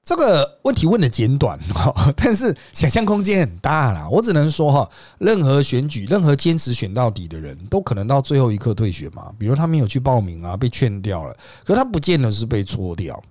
[0.05, 4.09] 这个问题问的简短哈， 但是想象空间很大啦。
[4.11, 9.33] 我只能说哈，任何选举，任何坚持选到底的人都可能到最后一刻退选嘛。
[9.39, 13.23] 比如他没有去报名啊，被劝掉了，可他不见得是被搓掉，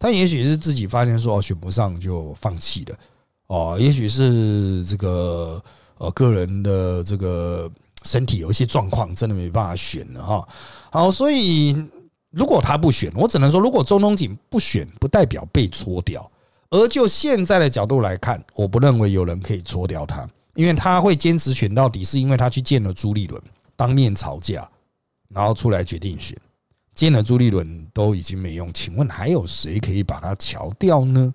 [0.00, 2.98] 他也许是自己发现说选不上就放弃了
[3.46, 5.62] 哦，也许是这个
[5.98, 7.70] 呃个人的这个
[8.02, 10.48] 身体有一些状况，真的没办法选了哈。
[10.90, 11.76] 好，所以。
[12.32, 16.30] 如果他不选，我只能说，如果中东锦不选，不代表被搓掉。
[16.70, 23.42] 而就现在的角度来看，我不认为有人可以搓掉他，因为他会坚持选到底，是因为他去见了朱立伦，
[23.74, 24.70] 当面吵架，
[25.28, 26.38] 然后出来决定选。
[27.00, 31.32] 见了朱立伦都已经没用，请问还有谁可以把它调掉呢？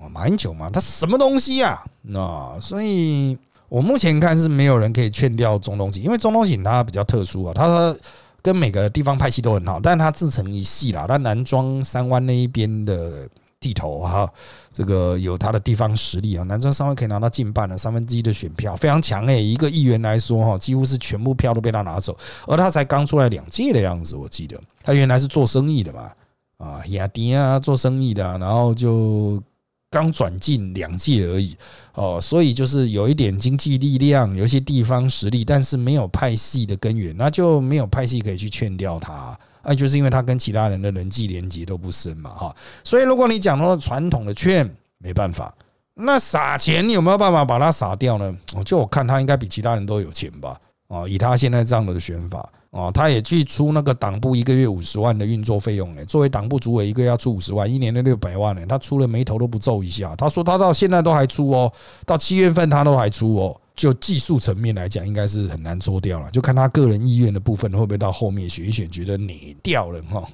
[0.00, 1.84] 哦，马英九嘛，他什么东西呀？
[2.00, 3.36] 那所以
[3.68, 7.94] 我目前看是没有人可以劝掉中东锦，因为中东锦他比较特殊啊，他。
[8.40, 11.08] 跟每个地方派系都很好，但是他自成一系啦。
[11.08, 13.28] 他南庄三湾那一边的
[13.60, 14.30] 地头哈，
[14.70, 16.42] 这个有他的地方实力啊。
[16.44, 19.42] 南庄三湾可以拿到近半的三分之一的选票，非常强诶。
[19.42, 22.16] 一个议员来说哈，几乎是全部票都被他拿走，
[22.46, 26.12] 而他才刚出来两届的样子，我记得他原来是做生意的嘛，
[26.58, 29.42] 啊，亚迪啊，做生意的，然后就。
[29.90, 31.56] 刚转进两届而已
[31.94, 39.34] 哦，所以就是有一点经济力量，有一些地方实力，但是没有派系的根源，那就没有派系可以去劝掉他。
[39.62, 42.54] 那就是因为他跟其他人的人际连接都不深嘛，哈。
[42.84, 44.68] 所以如果你讲到传统的券，
[44.98, 45.54] 没办法，
[45.94, 48.34] 那撒钱你有没有办法把他撒掉呢？
[48.64, 52.48] 就我看他应该比其他人都有钱吧，哦，以他现在这样的选法。
[52.70, 56.04] 哦，他也去出那个党部一个月五十万的运作费用呢。
[56.04, 58.60] 作为党部主委，一个月要出五十万，一年的六百万呢。
[58.68, 60.14] 他出了眉头都不皱一下。
[60.16, 61.72] 他说他到现在都还出哦，
[62.04, 63.58] 到七月份他都还出哦。
[63.78, 66.28] 就技术层面来讲，应该是很难搓掉了。
[66.32, 70.28] 就看他个人意愿的部分会不会到后面选一选，觉得你掉了哈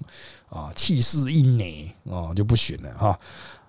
[0.49, 3.19] 啊，气势一碾哦，就不选了哈。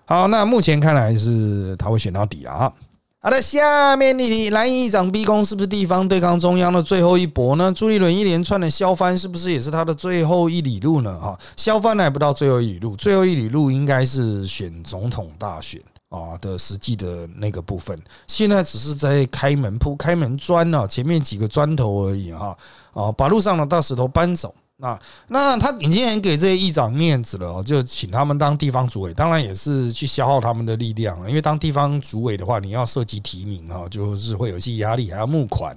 [0.06, 2.72] 好，那目前看来是他会选到底了啊。
[3.20, 7.70] 好的，下面你题：蓝营议长逼宫是不是地方对抗中央的最后一搏呢？
[7.70, 11.18] 朱立伦一连串的削藩是不是也是他的最后一里路呢？
[11.20, 17.98] 哈，削藩还不到最后一里路，最后一里路应该是选总统大选啊的实际的那个部分。
[18.26, 22.56] 现在只是在开门铺、开门砖呢，前面几个砖头而已哈。
[22.92, 24.54] 啊，把路上的大石头搬走。
[24.78, 31.18] 那那他已经很给这些议长面子了，就请他们当地方主委，当然也是去消耗他们的力量。
[31.26, 35.74] 因为当地方主委的话，你要涉及提名啊，就是会有一些压力，还要募款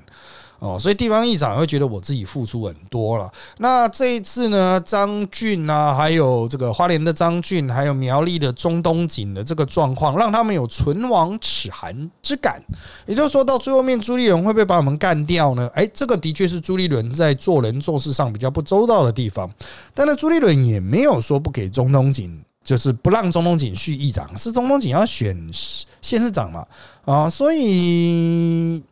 [0.60, 3.32] 哦，所以地方议长会觉得我自己付出很多了。
[3.60, 12.62] 那这一次呢，张俊啊，还有这个花莲的张俊，还有苗栗的中东锦的这个状况，让他们有唇亡齿寒之感。
[13.06, 15.70] 也就是说到最后面，朱立伦会不会把我们干掉呢？
[15.74, 19.50] 哎，这个的确是朱立伦在做人做事上比较不周到的地方。
[19.94, 25.36] 但是朱立伦也没有说不给中东锦，就是不让中东锦续议长，是中东锦要选
[26.02, 26.66] 县市长嘛？
[27.06, 28.84] 啊，所以。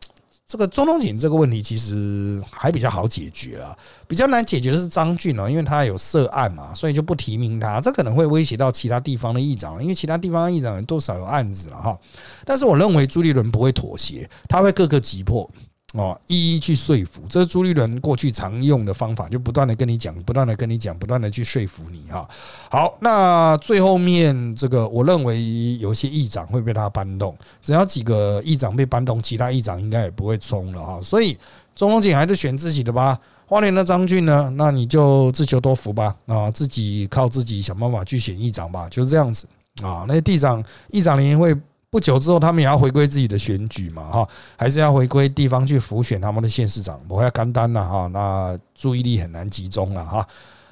[0.48, 11.98] 这个中东锦这个问题其实还比较好解决了，比较难解决的是张俊哦，因为他有涉案嘛，所以就不提名他，这可能会威胁到其他地方的议长，因为其他地方议长多少有案子了哈。
[12.46, 15.50] 但是我认为朱立伦不会妥协，他会各个击破。
[15.94, 22.28] 哦，一一去说服，这是朱立伦过去常用的方法，就不断的跟你讲，不断的跟你讲，不断的去说服你哈。
[22.70, 31.00] 好，那最后面这个，我认为有些议长会被他搬动，只要几个议长被搬动，其他议长应该也不会冲了哈。
[31.02, 31.32] 所以
[31.74, 33.18] 中东锦还是选自己的吧。
[33.46, 39.48] 花莲的张俊呢，那你就自求多福吧啊，自己靠自己想办法去选议长吧，就是这样子
[39.82, 40.04] 啊。
[40.06, 41.56] 那地长、议长联会。
[41.90, 50.28] 不久之后，他们也要回归自己的选举嘛，哈，还是要回归地方去辅选他们的县市长，我要干单了哈，那注意力很难集中了哈。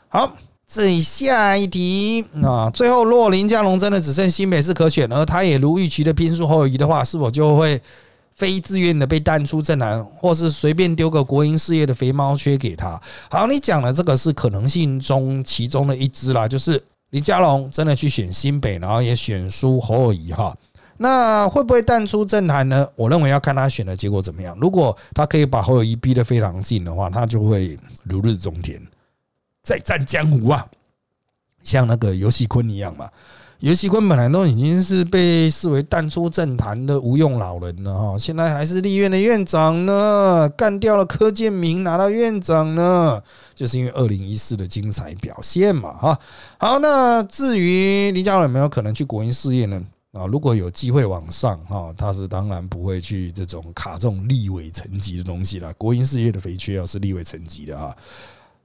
[0.09, 0.33] 好，
[0.67, 7.81] 这下一题啊，最后若林佳龙真的只剩新北市可选，而他也如预期的拼数后移的话，是否就会
[8.35, 13.01] 非自愿的被淡出政坛，或是随便丢个国营事业的肥猫缺给他？
[13.31, 20.55] 好，你讲的这个是可能性中其中的一支啦，就是林佳龙真的去选新北，然后也选输侯友谊哈。
[20.99, 22.87] 那会不会淡出政坛呢？
[22.95, 24.57] 我认为要看他选的结果怎么样。
[24.61, 28.81] 如果他可以把侯友谊逼得非常近的话，他就会如日中天，
[29.63, 30.67] 再战江湖啊！
[31.63, 33.09] 像那个游戏坤一样嘛。
[33.61, 43.19] 游戏坤本来都已经是被视为淡出政坛的无用老人了哈，现在还是立院的院长呢，干掉了柯建明拿到院长呢，
[43.55, 46.19] 就是因为二零一四的精彩表现嘛哈。
[46.59, 49.83] 好，那至于林佳龙有没有可能去国营事业呢？
[50.17, 55.73] 啊，如果有机会往上哈，他是当然不会去这种卡这种立委层级的东西了。
[55.75, 57.95] 国营事业的肥缺要是立委层级的啊。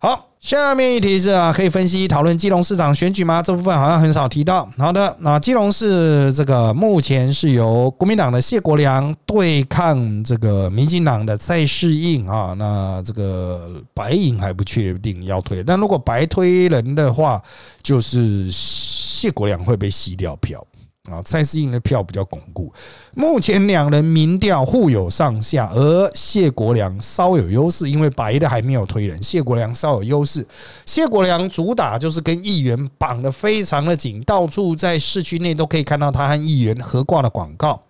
[0.03, 3.39] 好，下面一题是啊，可以分析讨论基隆市长选举吗？
[3.39, 4.67] 这部分好像很少提到。
[4.75, 12.55] 好的，那基隆市这个目前是由国民党的谢国良对抗这个民进党的蔡适应啊。
[12.57, 17.39] 那这个白银还不确定要推，但如果白推人的话，
[17.83, 20.65] 就是谢国良会被吸掉票。
[21.09, 22.71] 啊，蔡适应的票比较巩固。
[23.15, 30.45] 目前两人民调互有上下，而谢国良稍有优势，因为白的还没有推人，谢国良稍有优势。
[30.85, 37.81] 谢国良主打就是跟议员绑得非常的紧，到处在市区内都可以看到他和议员合挂的广告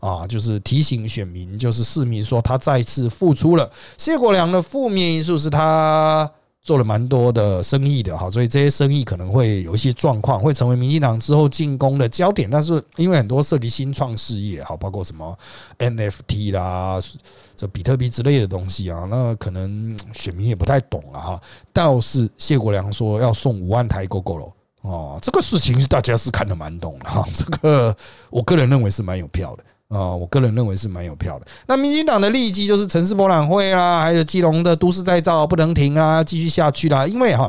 [0.00, 3.70] 啊，就是提醒选民，就是市民说他再次复出了。
[3.96, 6.28] 谢国良的负面因素是他。
[6.66, 12.50] 做了蛮多的生意的哈，所以这些生意可能会有一些状况，会成为民进党之后进攻的焦点。
[12.50, 15.38] 但是因为很多涉及新创事业哈，包括什么
[15.78, 16.98] NFT 啦、
[17.54, 21.40] 这比特币之类的东西啊，那可能选民也不太懂了哈。
[21.72, 27.24] 倒是谢国良说要送五万台 GoGo 了哦，这个事情大家是看得蛮懂的哈。
[27.32, 27.96] 这个
[28.28, 29.62] 我个人认为是蛮有票的。
[29.88, 31.46] 啊，我个人认为是蛮有票的。
[31.68, 37.06] 那民进党的利基就是城市博览会啦，还有基隆的都市再造不能停啊，继续下去啦。
[37.06, 37.48] 因为哈，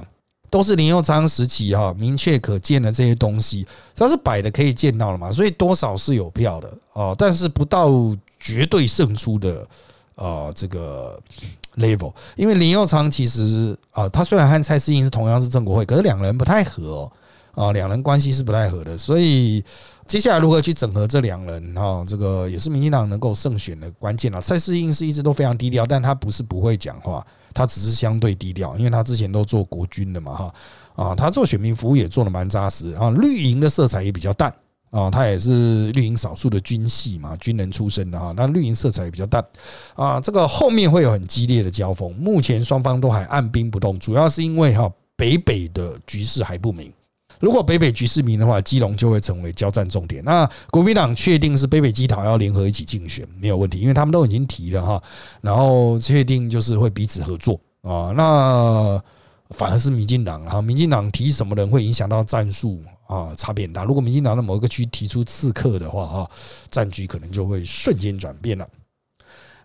[0.51, 7.15] 都是林佑昌时期哈，明确可见的这些东西，只要是摆的可以见到了嘛，所以多少是有票的哦。
[7.17, 7.91] 但是不到
[8.39, 9.67] 绝对胜出的
[10.13, 11.19] 啊这个
[11.77, 17.11] level，因为林佑昌其实啊，他虽然和蔡思应是同样是正国会，可是两人不太合
[17.55, 19.65] 哦，两人关系是不太合的，所以。
[20.07, 22.03] 接下来如何去整合这两人哈？
[22.07, 24.41] 这个也是民进党能够胜选的关键了。
[24.41, 30.53] 蔡适应是一直都非常低调，但他不是不会讲话，他只是相对低调，因为他之前都做国军的嘛哈
[30.95, 33.09] 啊，他做选民服务也做的蛮扎实啊。
[33.09, 34.53] 绿营的色彩也比较淡
[34.91, 39.45] 啊，他也是绿营少数的军系嘛，军人出身的哈，那绿营色彩也比较淡
[39.95, 40.21] 啊。
[40.21, 46.93] 这个后面会有很激烈的交锋，目前双方都还按兵不动，主要是因为哈北北的局势还不明。
[47.39, 50.23] 如果北北局势明的话，基隆就会成为交战重点。
[50.23, 55.01] 那国民党确定是北北基桃要联合一起竞选，没有问题，因为他们都已经提了哈。
[55.41, 58.11] 然后确定就是会彼此合作啊。
[58.15, 59.01] 那
[59.51, 63.83] 反而是民进党啊，民进党提什么人会影响到战术啊，差别很大。
[63.83, 66.29] 如果民进党的某一个区提出刺客的话啊，
[66.71, 68.67] 战局可能就会瞬间转变了。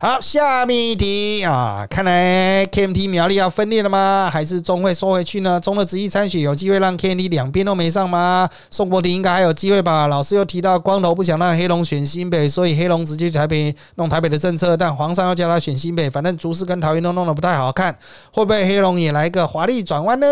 [0.03, 4.29] 好，下面一题啊，看来 KMT 苗栗要分裂了吗？
[4.33, 5.61] 还是中会收回去呢？
[5.61, 8.51] 中的执意参选有机会让 KMT 两边都没上吗？
[8.69, 10.09] 宋国庭应该还有机会吧？
[10.09, 17.97] 老师又提到光头不想让黑龙选新北，所以黑龙直接台北弄台北的政策，但皇上要叫他选新北，反正竹市跟桃园都弄得不太好看，
[18.33, 20.27] 会不会黑龙也来个华丽转弯呢？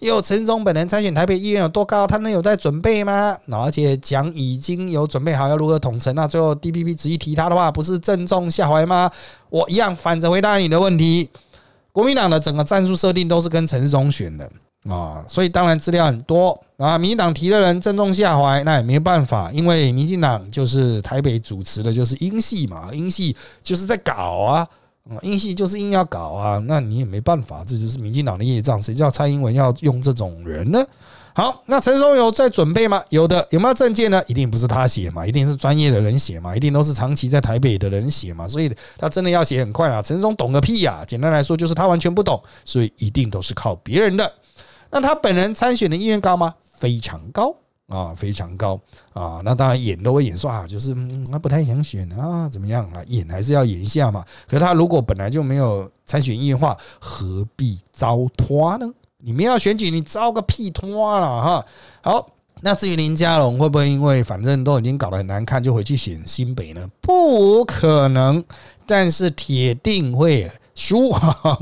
[0.00, 2.06] 又陈总本人参选台北意愿有多高？
[2.06, 3.34] 他能有在准备吗？
[3.50, 9.10] 而且讲已经有准备好要如何统称，那最后 DPP 执意提他的话，不是正中下怀吗？
[9.50, 11.30] 我一样反着回答你的问题。
[11.92, 14.50] 国民党的整个战术设定都是跟陈世忠选的
[14.88, 16.98] 啊，所以当然资料很多啊。
[16.98, 24.68] 民进党提的人正中下怀，那也没办法，因为民进党就是台北主持的就是英系嘛，英系就是在搞啊，
[25.22, 28.82] 英系就是硬要搞啊，那你也没办法，这就是民进党的业障。
[28.82, 30.84] 谁叫蔡英文要用这种人呢？
[31.36, 33.02] 好，那陈松有在准备吗？
[33.08, 34.22] 有的，有没有证件呢？
[34.28, 40.00] 一定不是他写嘛，一定是专业的人写嘛，一定都是长期在台北的人写嘛，所以他真的要写很快啊。
[40.00, 41.04] 陈松懂个屁呀！
[41.04, 44.32] 简单来说，就是他完全不懂，所以一定都是靠别人的。
[44.90, 46.54] 那他本人参选的意愿高吗？
[46.70, 47.52] 非常高
[47.88, 48.80] 啊，非常高
[49.12, 49.40] 啊。
[49.44, 50.94] 那当然演都会演说啊，就是
[51.32, 53.02] 他不太想选啊，怎么样啊？
[53.08, 54.24] 演还是要演一下嘛。
[54.46, 58.88] 可是他如果本来就没有参选意愿的话，何必糟拖呢？
[59.24, 61.66] 你们要选举，你招个屁拖了哈！
[62.02, 62.28] 好，
[62.60, 66.86] 那至于林佳龙会不会因为反正都已经搞得很难看，就回去选新北呢？
[67.00, 68.44] 不可能，
[68.86, 71.10] 但是铁定会输，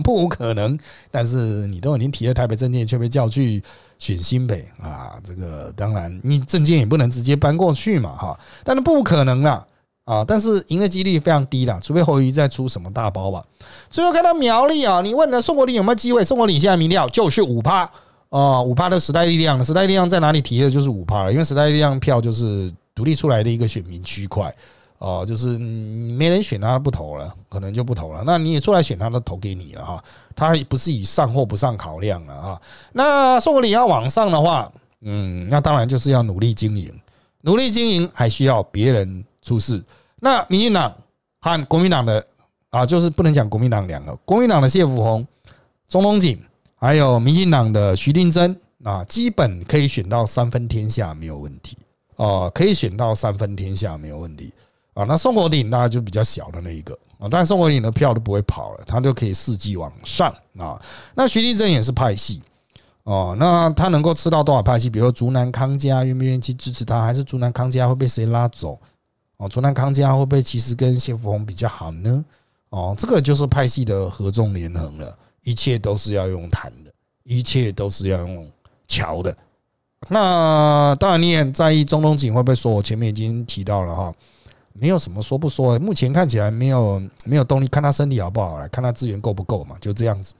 [0.02, 0.76] 不可能。
[1.10, 3.62] 但是你都已经提了台北证件，却被叫去
[3.96, 5.12] 选新北啊！
[5.22, 8.36] 这个当然，你证件也不能直接搬过去嘛哈！
[8.64, 9.64] 但是不可能啦。
[10.05, 13.40] 啊，但是赢的几率非常低啦，除非侯友再出什么大包吧。
[13.88, 16.24] 最后看到苗栗啊，你问了宋国礼有没有机会？
[16.24, 17.88] 宋国礼现在民调就是五趴
[18.28, 24.53] 啊，五趴的时代力量，时代力量在哪里提的就是五趴了，因为时代力量票就是独立出来的一个选民区块
[24.98, 28.24] 啊，就是没人选他不投了，可能就不投了。
[28.26, 30.03] 那你也出来选他，都投给你了哈，
[30.34, 32.61] 他不是以上或不上考量了啊。
[32.92, 34.68] 那宋国礼要往上的话，
[35.03, 36.92] 嗯，那当然就是要努力经营，
[37.42, 39.24] 努力经营还需要别人。
[39.43, 39.82] 出事，
[40.20, 40.95] 那民进党
[41.40, 42.24] 和国民党的
[42.70, 45.26] 啊，就是不能讲国民党两个，国民党的谢福洪、
[45.88, 46.40] 钟东锦，
[46.76, 51.76] 还有民进党的徐定珍啊，基本可以选到三分天下没有问题
[52.16, 54.53] 啊，可以选到三分天下没有问题
[54.95, 55.05] 啊。
[55.05, 60.80] 那宋国鼎那就比较小的那一个啊，但宋国鼎的票都不会跑了，他就可以伺机往上啊。
[61.14, 62.40] 那徐定珍也是派系
[63.03, 64.88] 哦，那他能够吃到多少派系？
[64.88, 68.78] 比如竹南康家愿不愿意去支持他，还是竹南康家会被谁拉走？
[69.43, 72.24] 哦，竹南康家会不会其实跟谢福洪比较好呢？
[72.68, 76.93] 哦，这个就是派系的合纵连横了，一切都是要用谈的，
[77.24, 78.49] 一切都是要用
[78.86, 79.36] 桥的。
[80.09, 82.70] 那当然，你也很在意中东锦会不会说？
[82.70, 84.14] 我前面已经提到了哈，
[84.74, 90.34] 没有什么说不说，目前看起来没有没有动力，看他身体好不好，来看他资源够不够嘛，就这样子。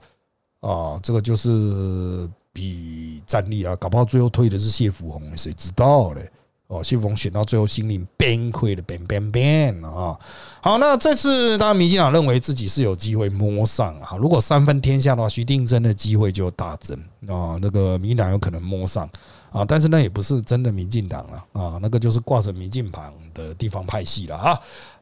[0.61, 6.31] 哦，这个就是比战力啊，搞不好最后推的是谢福洪，谁知道嘞？
[6.73, 10.17] 哦，谢峰选到最后心灵崩溃的，bang bang bang 啊！
[10.59, 14.17] 好，那这次当然民进党认为自己是有机会摸上啊。
[14.17, 16.97] 如果三分天下的话，徐定真的机会就大增
[17.27, 17.59] 啊。
[17.61, 19.07] 那个民进党有可能摸上
[19.51, 24.59] 啊，但是那也不是真的民进党了啊，那个就是挂着民进党的地方派系了啊。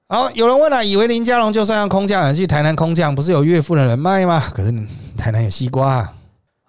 [0.09, 4.43] 好，有人问了，以为林佳龙就算要空降去台南空降，不是有岳父的人脉吗？
[4.53, 4.73] 可是
[5.15, 6.13] 台南有西瓜。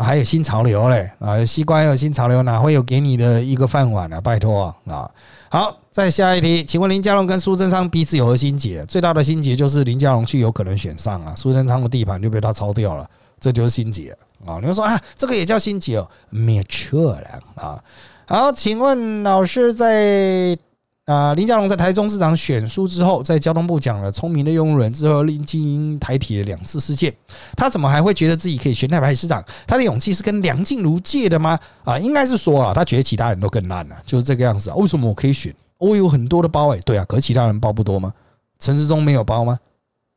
[0.03, 1.44] 还有新潮流嘞啊！
[1.44, 4.20] 西瓜有新潮流，哪会有给你的一个饭碗啊？
[4.20, 5.11] 拜托啊！
[5.48, 8.84] 好，再下一题，请问林佳龙跟苏贞昌彼此有何心结？
[8.86, 13.09] 最大的心结就是林佳龙去有可能选上啊，苏贞昌的地盘就被他抄掉了，
[13.40, 14.11] 这就是心结
[14.44, 14.59] 啊！
[14.61, 16.11] 你们说啊，这个也叫心结哦？
[16.30, 17.82] 没错了啊！
[18.26, 20.59] 好，请问老师在。
[21.07, 27.12] 啊，林佳龙在台中市长选书之后，在交通部讲了聪明的用人之后，林经英台铁两次事件，
[27.57, 29.44] 他怎么还会觉得自己可以选台北市长？
[29.66, 31.59] 他的勇气是跟梁静茹借的吗？
[31.82, 34.76] 啊，应该是说啊，他觉得其他人都更烂了，就是这个样子啊。
[34.76, 35.53] 为什么我可以选？
[35.78, 38.12] 我有很多的包诶，对啊，可其他人包不多吗？
[38.61, 39.59] 陈世忠没有包吗？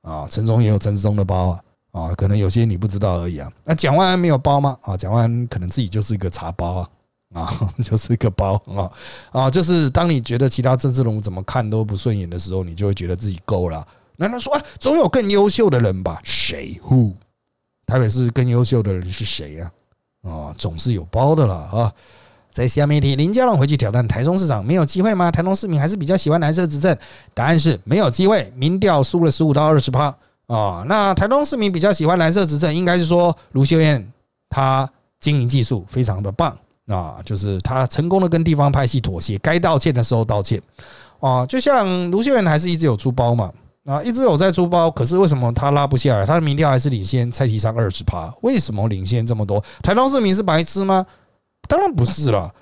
[0.03, 1.59] 啊，陈忠也有陈世忠的包啊，
[1.93, 3.51] 啊，可能有些你不知道而已啊。
[3.63, 4.77] 那蒋万安没有包吗？
[4.83, 6.89] 啊，蒋万安可能自己就是一个茶包啊。
[7.36, 8.89] 啊， 就是一个包啊
[9.31, 9.51] 啊！
[9.51, 13.86] 就是当你觉得其他政治人物怎么看都不顺眼的时候，你就会觉得自己够了。
[14.15, 16.21] 难道说啊，总有更优秀的人吧？
[16.23, 17.13] 谁？Who？
[17.86, 19.71] 台北市更优秀的人是谁呀？
[20.23, 21.91] 啊，总是有包的了啊！
[22.53, 25.29] 在下面一题，林佳龙回去挑战台中市长，没有机会吗？
[25.29, 26.97] 台中市民还是比较喜欢蓝色执政。
[27.33, 30.05] 答案是没有机会，民调输了十五到二十趴
[30.47, 30.86] 啊。
[30.88, 34.09] 那台中市民比较喜欢蓝色执政，应该是说卢秀燕
[34.47, 36.57] 她经营技术非常的棒。
[36.88, 40.61] 啊，就是他成功的跟地方派系妥协，该道歉的时候道歉，
[41.19, 43.51] 啊，就像卢秀媛还是一直有出包嘛，
[43.86, 46.25] 啊，一直有在出包，可是为什么他拉不下来？
[46.25, 49.63] 他的民调还是领先蔡其昌二十趴，为什么领先这么多？
[49.81, 51.05] 台东市民是白痴吗？
[51.67, 52.53] 当然不是了。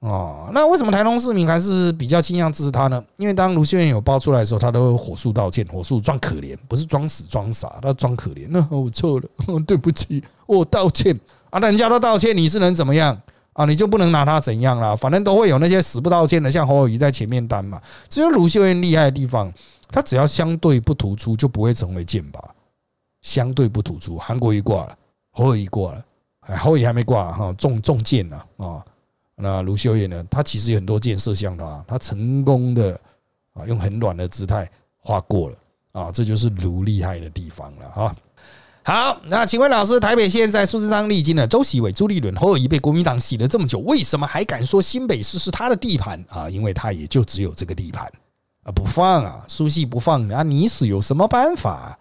[0.00, 3.00] 哦，那为什么台东市民还是比较倾向支持他呢？
[3.16, 8.46] 因为当卢秀燕有爆出来的时候，他都火速道歉，火速装可怜，不是装死装傻，他装可怜。
[8.48, 9.28] 那 我错了，
[9.64, 11.16] 对不起，我道歉
[11.50, 11.60] 啊！
[11.60, 13.16] 人家都道歉，你是能怎么样
[13.52, 13.64] 啊？
[13.64, 14.96] 你就不能拿他怎样了？
[14.96, 17.80] 反正都会有那些死不道歉的，像侯友谊在前面担嘛。
[18.08, 19.52] 只有卢秀燕厉害的地方，
[19.90, 22.42] 他只要相对不突出，就不会成为剑拔。
[23.20, 24.98] 相对不突出，韩国瑜挂了，
[25.30, 26.04] 侯友谊挂了，
[26.58, 28.84] 侯友谊还没挂哈，中中箭了啊！
[29.36, 30.24] 那卢秀燕呢？
[30.28, 32.98] 她其实有很多箭射向他，她成功的
[33.54, 35.56] 啊，用很软的姿态划过了
[35.92, 38.16] 啊，这就是卢厉害的地方了哈。
[38.84, 46.50] 好，那请问老师，台北现在苏贞昌历经了周习伟、朱立伦、侯友谊被国民党洗了这么久，为什么还敢说新北市是他的地盘啊？
[46.50, 48.10] 因为他也就只有这个地盘
[48.64, 51.96] 啊，不放啊，苏系不放啊，你死有什么办法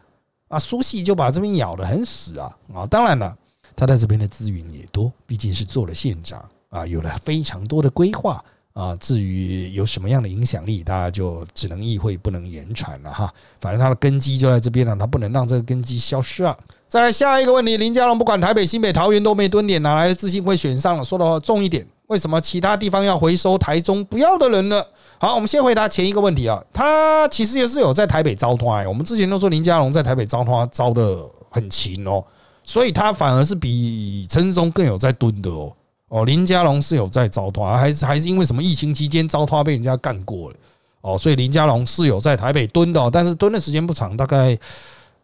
[0.47, 0.57] 啊？
[0.57, 2.85] 苏系就把这边咬得很死啊啊！
[2.87, 3.37] 当然了，
[3.75, 6.43] 他在这边的资源也多，毕竟是做了县长。
[6.69, 8.41] 啊，有了非常多的规划
[8.73, 13.31] 啊，至于有什么样的影响力，大家就只能意会不能言传了哈。
[13.59, 16.57] 反正他的根基就在这边了，他不能让这个根基消失啊。
[16.87, 21.03] 再来下一个问题，林佳龙不管台北、新北、桃园都没蹲点，哪来的自信会选上了？
[21.03, 24.83] 说的话重一点，为什么其他地方要回收台中不要的人呢？
[25.17, 31.19] 好，我们先回答前一个问题啊，他其实也是有在台北招团，我们之前都说林佳龙在台北招团招的
[31.49, 32.23] 很勤哦，
[32.63, 35.71] 所以他反而是比陈世忠更有在蹲的哦。
[36.11, 40.57] 哦，林家龙是有在招他，还是还是因为什么疫情期间招他被人家干过了？
[40.99, 44.59] 哦，所以林家龙是有在台北蹲的，但是蹲的时间不长，大概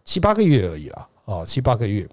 [0.06, 1.06] 七八个月而已啦。
[1.26, 2.08] 哦，七八个月。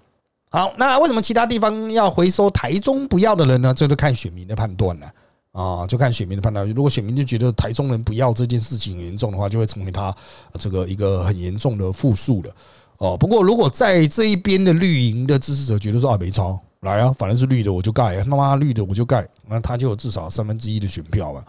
[0.49, 3.73] 好，那为什么其他地方要回收台中不要的人呢？
[3.73, 5.09] 这就看选民的判断了。
[5.53, 6.69] 啊，就看选民的判断。
[6.73, 10.13] 如果选民就觉得台中人不要这件事情严重的话，就会成为他
[10.59, 12.53] 这个一个很严重的负数了。
[12.97, 16.59] 哦，不过如果在这一边的绿营的支持者觉得说啊没超。
[16.85, 21.43] 来啊，反正是绿的我就盖，他妈绿的我就盖，那他就有至少三分之一的选票嘛，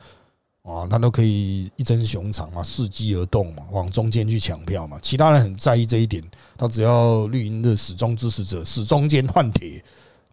[0.63, 4.99] 啊，他都可以一争熊掌嘛，伺机而动嘛，往中间去抢票嘛。
[5.01, 6.25] 其他人很在意这一点，
[6.57, 9.85] 他只要绿营的始终支持者始终间换铁，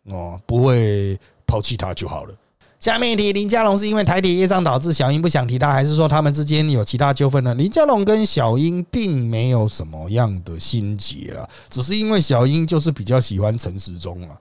[0.06, 2.34] 哦，不会抛弃他就好了。
[2.80, 7.54] 下面一题，林佳龙是因为台铁业障导致小英不想提他，还是说他们之间有其他纠纷呢？
[7.56, 14.39] 林佳龙跟小英并没有什么样的心结了，只是因为小英就是比较喜欢陈时中啊。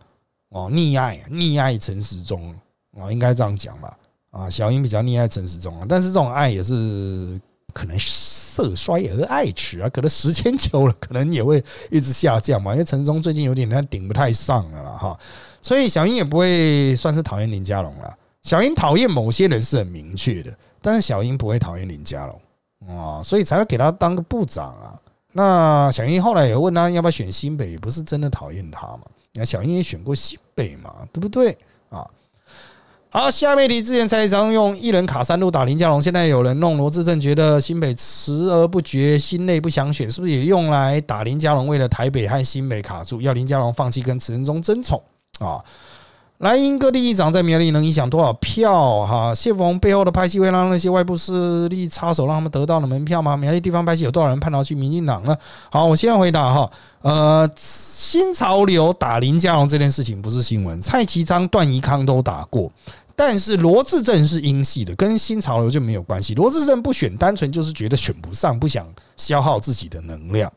[0.53, 2.55] 哦，溺爱溺爱陈时中
[2.93, 3.97] 哦，应该这样讲吧？
[4.31, 7.41] 啊，小英比较溺爱陈时中啊，但是这种爱也是
[7.73, 12.73] 可能色衰而爱弛啊，可能时间久了，可能也会一直下降嘛。
[12.73, 15.19] 因为陈时中最近有点他顶不太上了啦哈，
[15.61, 18.15] 所以小英也不会算是讨厌林佳龙了。
[18.43, 25.01] 小英讨厌某些人是很明确的，但是小英不会讨厌林佳龙啊，所以才会给他当个部长啊。
[25.33, 29.03] 那小英后来也问他要不要选新北，也不是真的讨厌他嘛。
[29.35, 31.57] 那小英也选过西北嘛，对不对
[31.89, 32.07] 啊？
[33.09, 41.67] 好，下面题之前蔡常用一人卡三路打林佳龙，现在有人弄罗志正，觉得新北迟而不决，心内不想选，是不是也用来打林佳龙？
[41.67, 45.03] 为了台北和新北卡住，要林佳龙放弃跟陈仁忠争宠
[45.41, 45.63] 啊？
[46.43, 49.07] 蓝营各地议长在苗栗能影响多少票？
[49.07, 53.37] 哈，谢峰背后的拍戏会让那些外部势力插手，让他们得到了门票吗？
[53.37, 55.37] 苗栗地方拍戏有多少人叛逃去民进党呢？
[55.71, 56.69] 好，我先回答哈。
[57.03, 62.73] 呃，新潮流打林佳龙这件事情不是新闻，蔡其昌、段宜康都打过，
[63.15, 66.35] 但是罗志正是英系的，跟新潮流就没有关系。
[66.35, 68.85] 罗志正不选，单纯就是觉得选不上，不想
[69.17, 70.53] 消耗自己的能量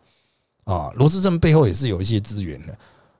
[0.63, 0.89] 啊。
[0.95, 2.75] 罗志正背后也是有一些资源的。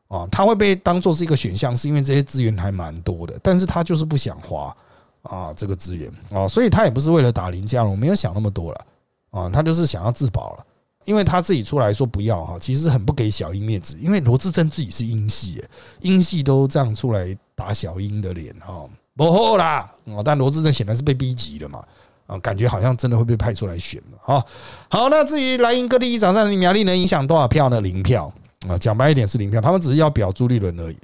[0.08, 4.76] 啊，他会被当做是一个选项，是因为这些资源还蛮多的，但是他就是不想花
[5.24, 8.86] 啊这个资源啊，所以他也不是为了打林佳龙，没有想那么多了
[9.32, 10.66] 啊，他就是想要自保了，
[11.06, 15.64] 因为他自己出来说不要哈，其实很不给小英面子，因为罗志珍自己是英系，
[16.02, 21.84] 英系都这样出来打小英的脸哈，不厚啦啊，但罗志珍显然是被逼急了嘛
[22.28, 24.46] 啊，感觉好像真的会被派出来选了啊，
[24.88, 27.82] 好，那至于莱茵各地议长在苗栗能影响多少票呢？
[27.82, 28.32] 零票。
[28.68, 30.98] 啊，讲白一点是零票，他们只是要表朱立伦而已，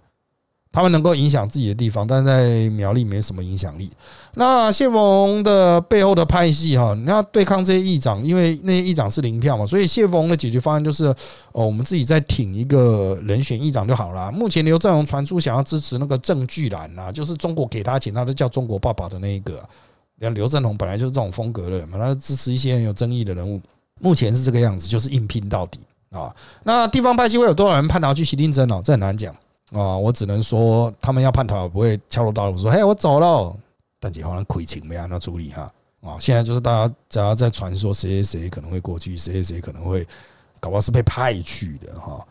[0.71, 3.91] 他们能够影响自己的地方，但在苗栗没什么影响力。
[4.35, 11.05] 那谢峰的背后的派系哈，你要对抗这些议长，因为那些议长是零票嘛，所以谢峰的解决方案就是
[11.51, 14.31] 哦，我们自己再挺一个人选议长就好了。
[14.31, 19.61] 目前刘振荣传出想要支持那个郑巨兰啊，就是中国给他钱，他都叫中国爸爸的那一个。
[20.21, 23.59] 像刘振荣本来就是这种风格的人嘛，他支持一些很有争议的人物，
[23.99, 25.79] 目前是这个样子，就是硬拼到底。
[26.11, 26.33] 啊，
[26.63, 28.81] 那地方派系会有多少人叛逃去西定镇哦？
[28.83, 29.33] 这很难讲
[29.71, 33.55] 啊，我只能说他们要叛逃不会敲锣打鼓说，嘿，我走了。
[33.99, 36.17] 但结果呢亏情没让他处理哈，啊。
[36.19, 40.05] 现在就是大家只要在传说谁谁谁可能会过去，谁谁谁可能会，
[40.59, 42.25] 搞不好是被派去的哈。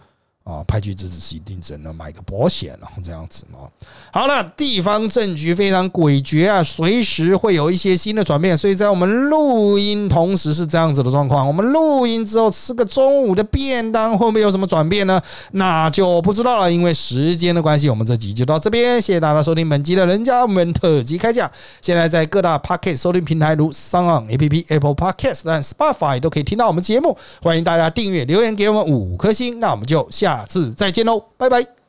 [0.51, 3.69] 啊派去支持是一定只能买个保险，然后这样子嘛。
[4.13, 8.57] 好了，地方政局非常诡谲啊，随时会有一些新的转变。
[8.57, 11.47] 所以在我们录音同时是这样子的状况。
[11.47, 15.21] 我们录音之后吃个中午的便当，会不会有什么转变呢？
[15.53, 16.73] 那就不知道了。
[16.73, 19.01] 因为时间的关系，我们这集就到这边。
[19.01, 21.51] 谢谢大家收听本集的人家们特辑开讲。
[21.81, 27.17] 现在在各大 Pocket 收听平台如 s o n App、Apple Podcast 和 Spotify 都可以听到我们节目。
[27.43, 29.61] 欢迎大家订阅、留言给我们五颗星。
[29.61, 30.40] 那我们就下。
[30.41, 31.80] 下次再见喽，拜拜。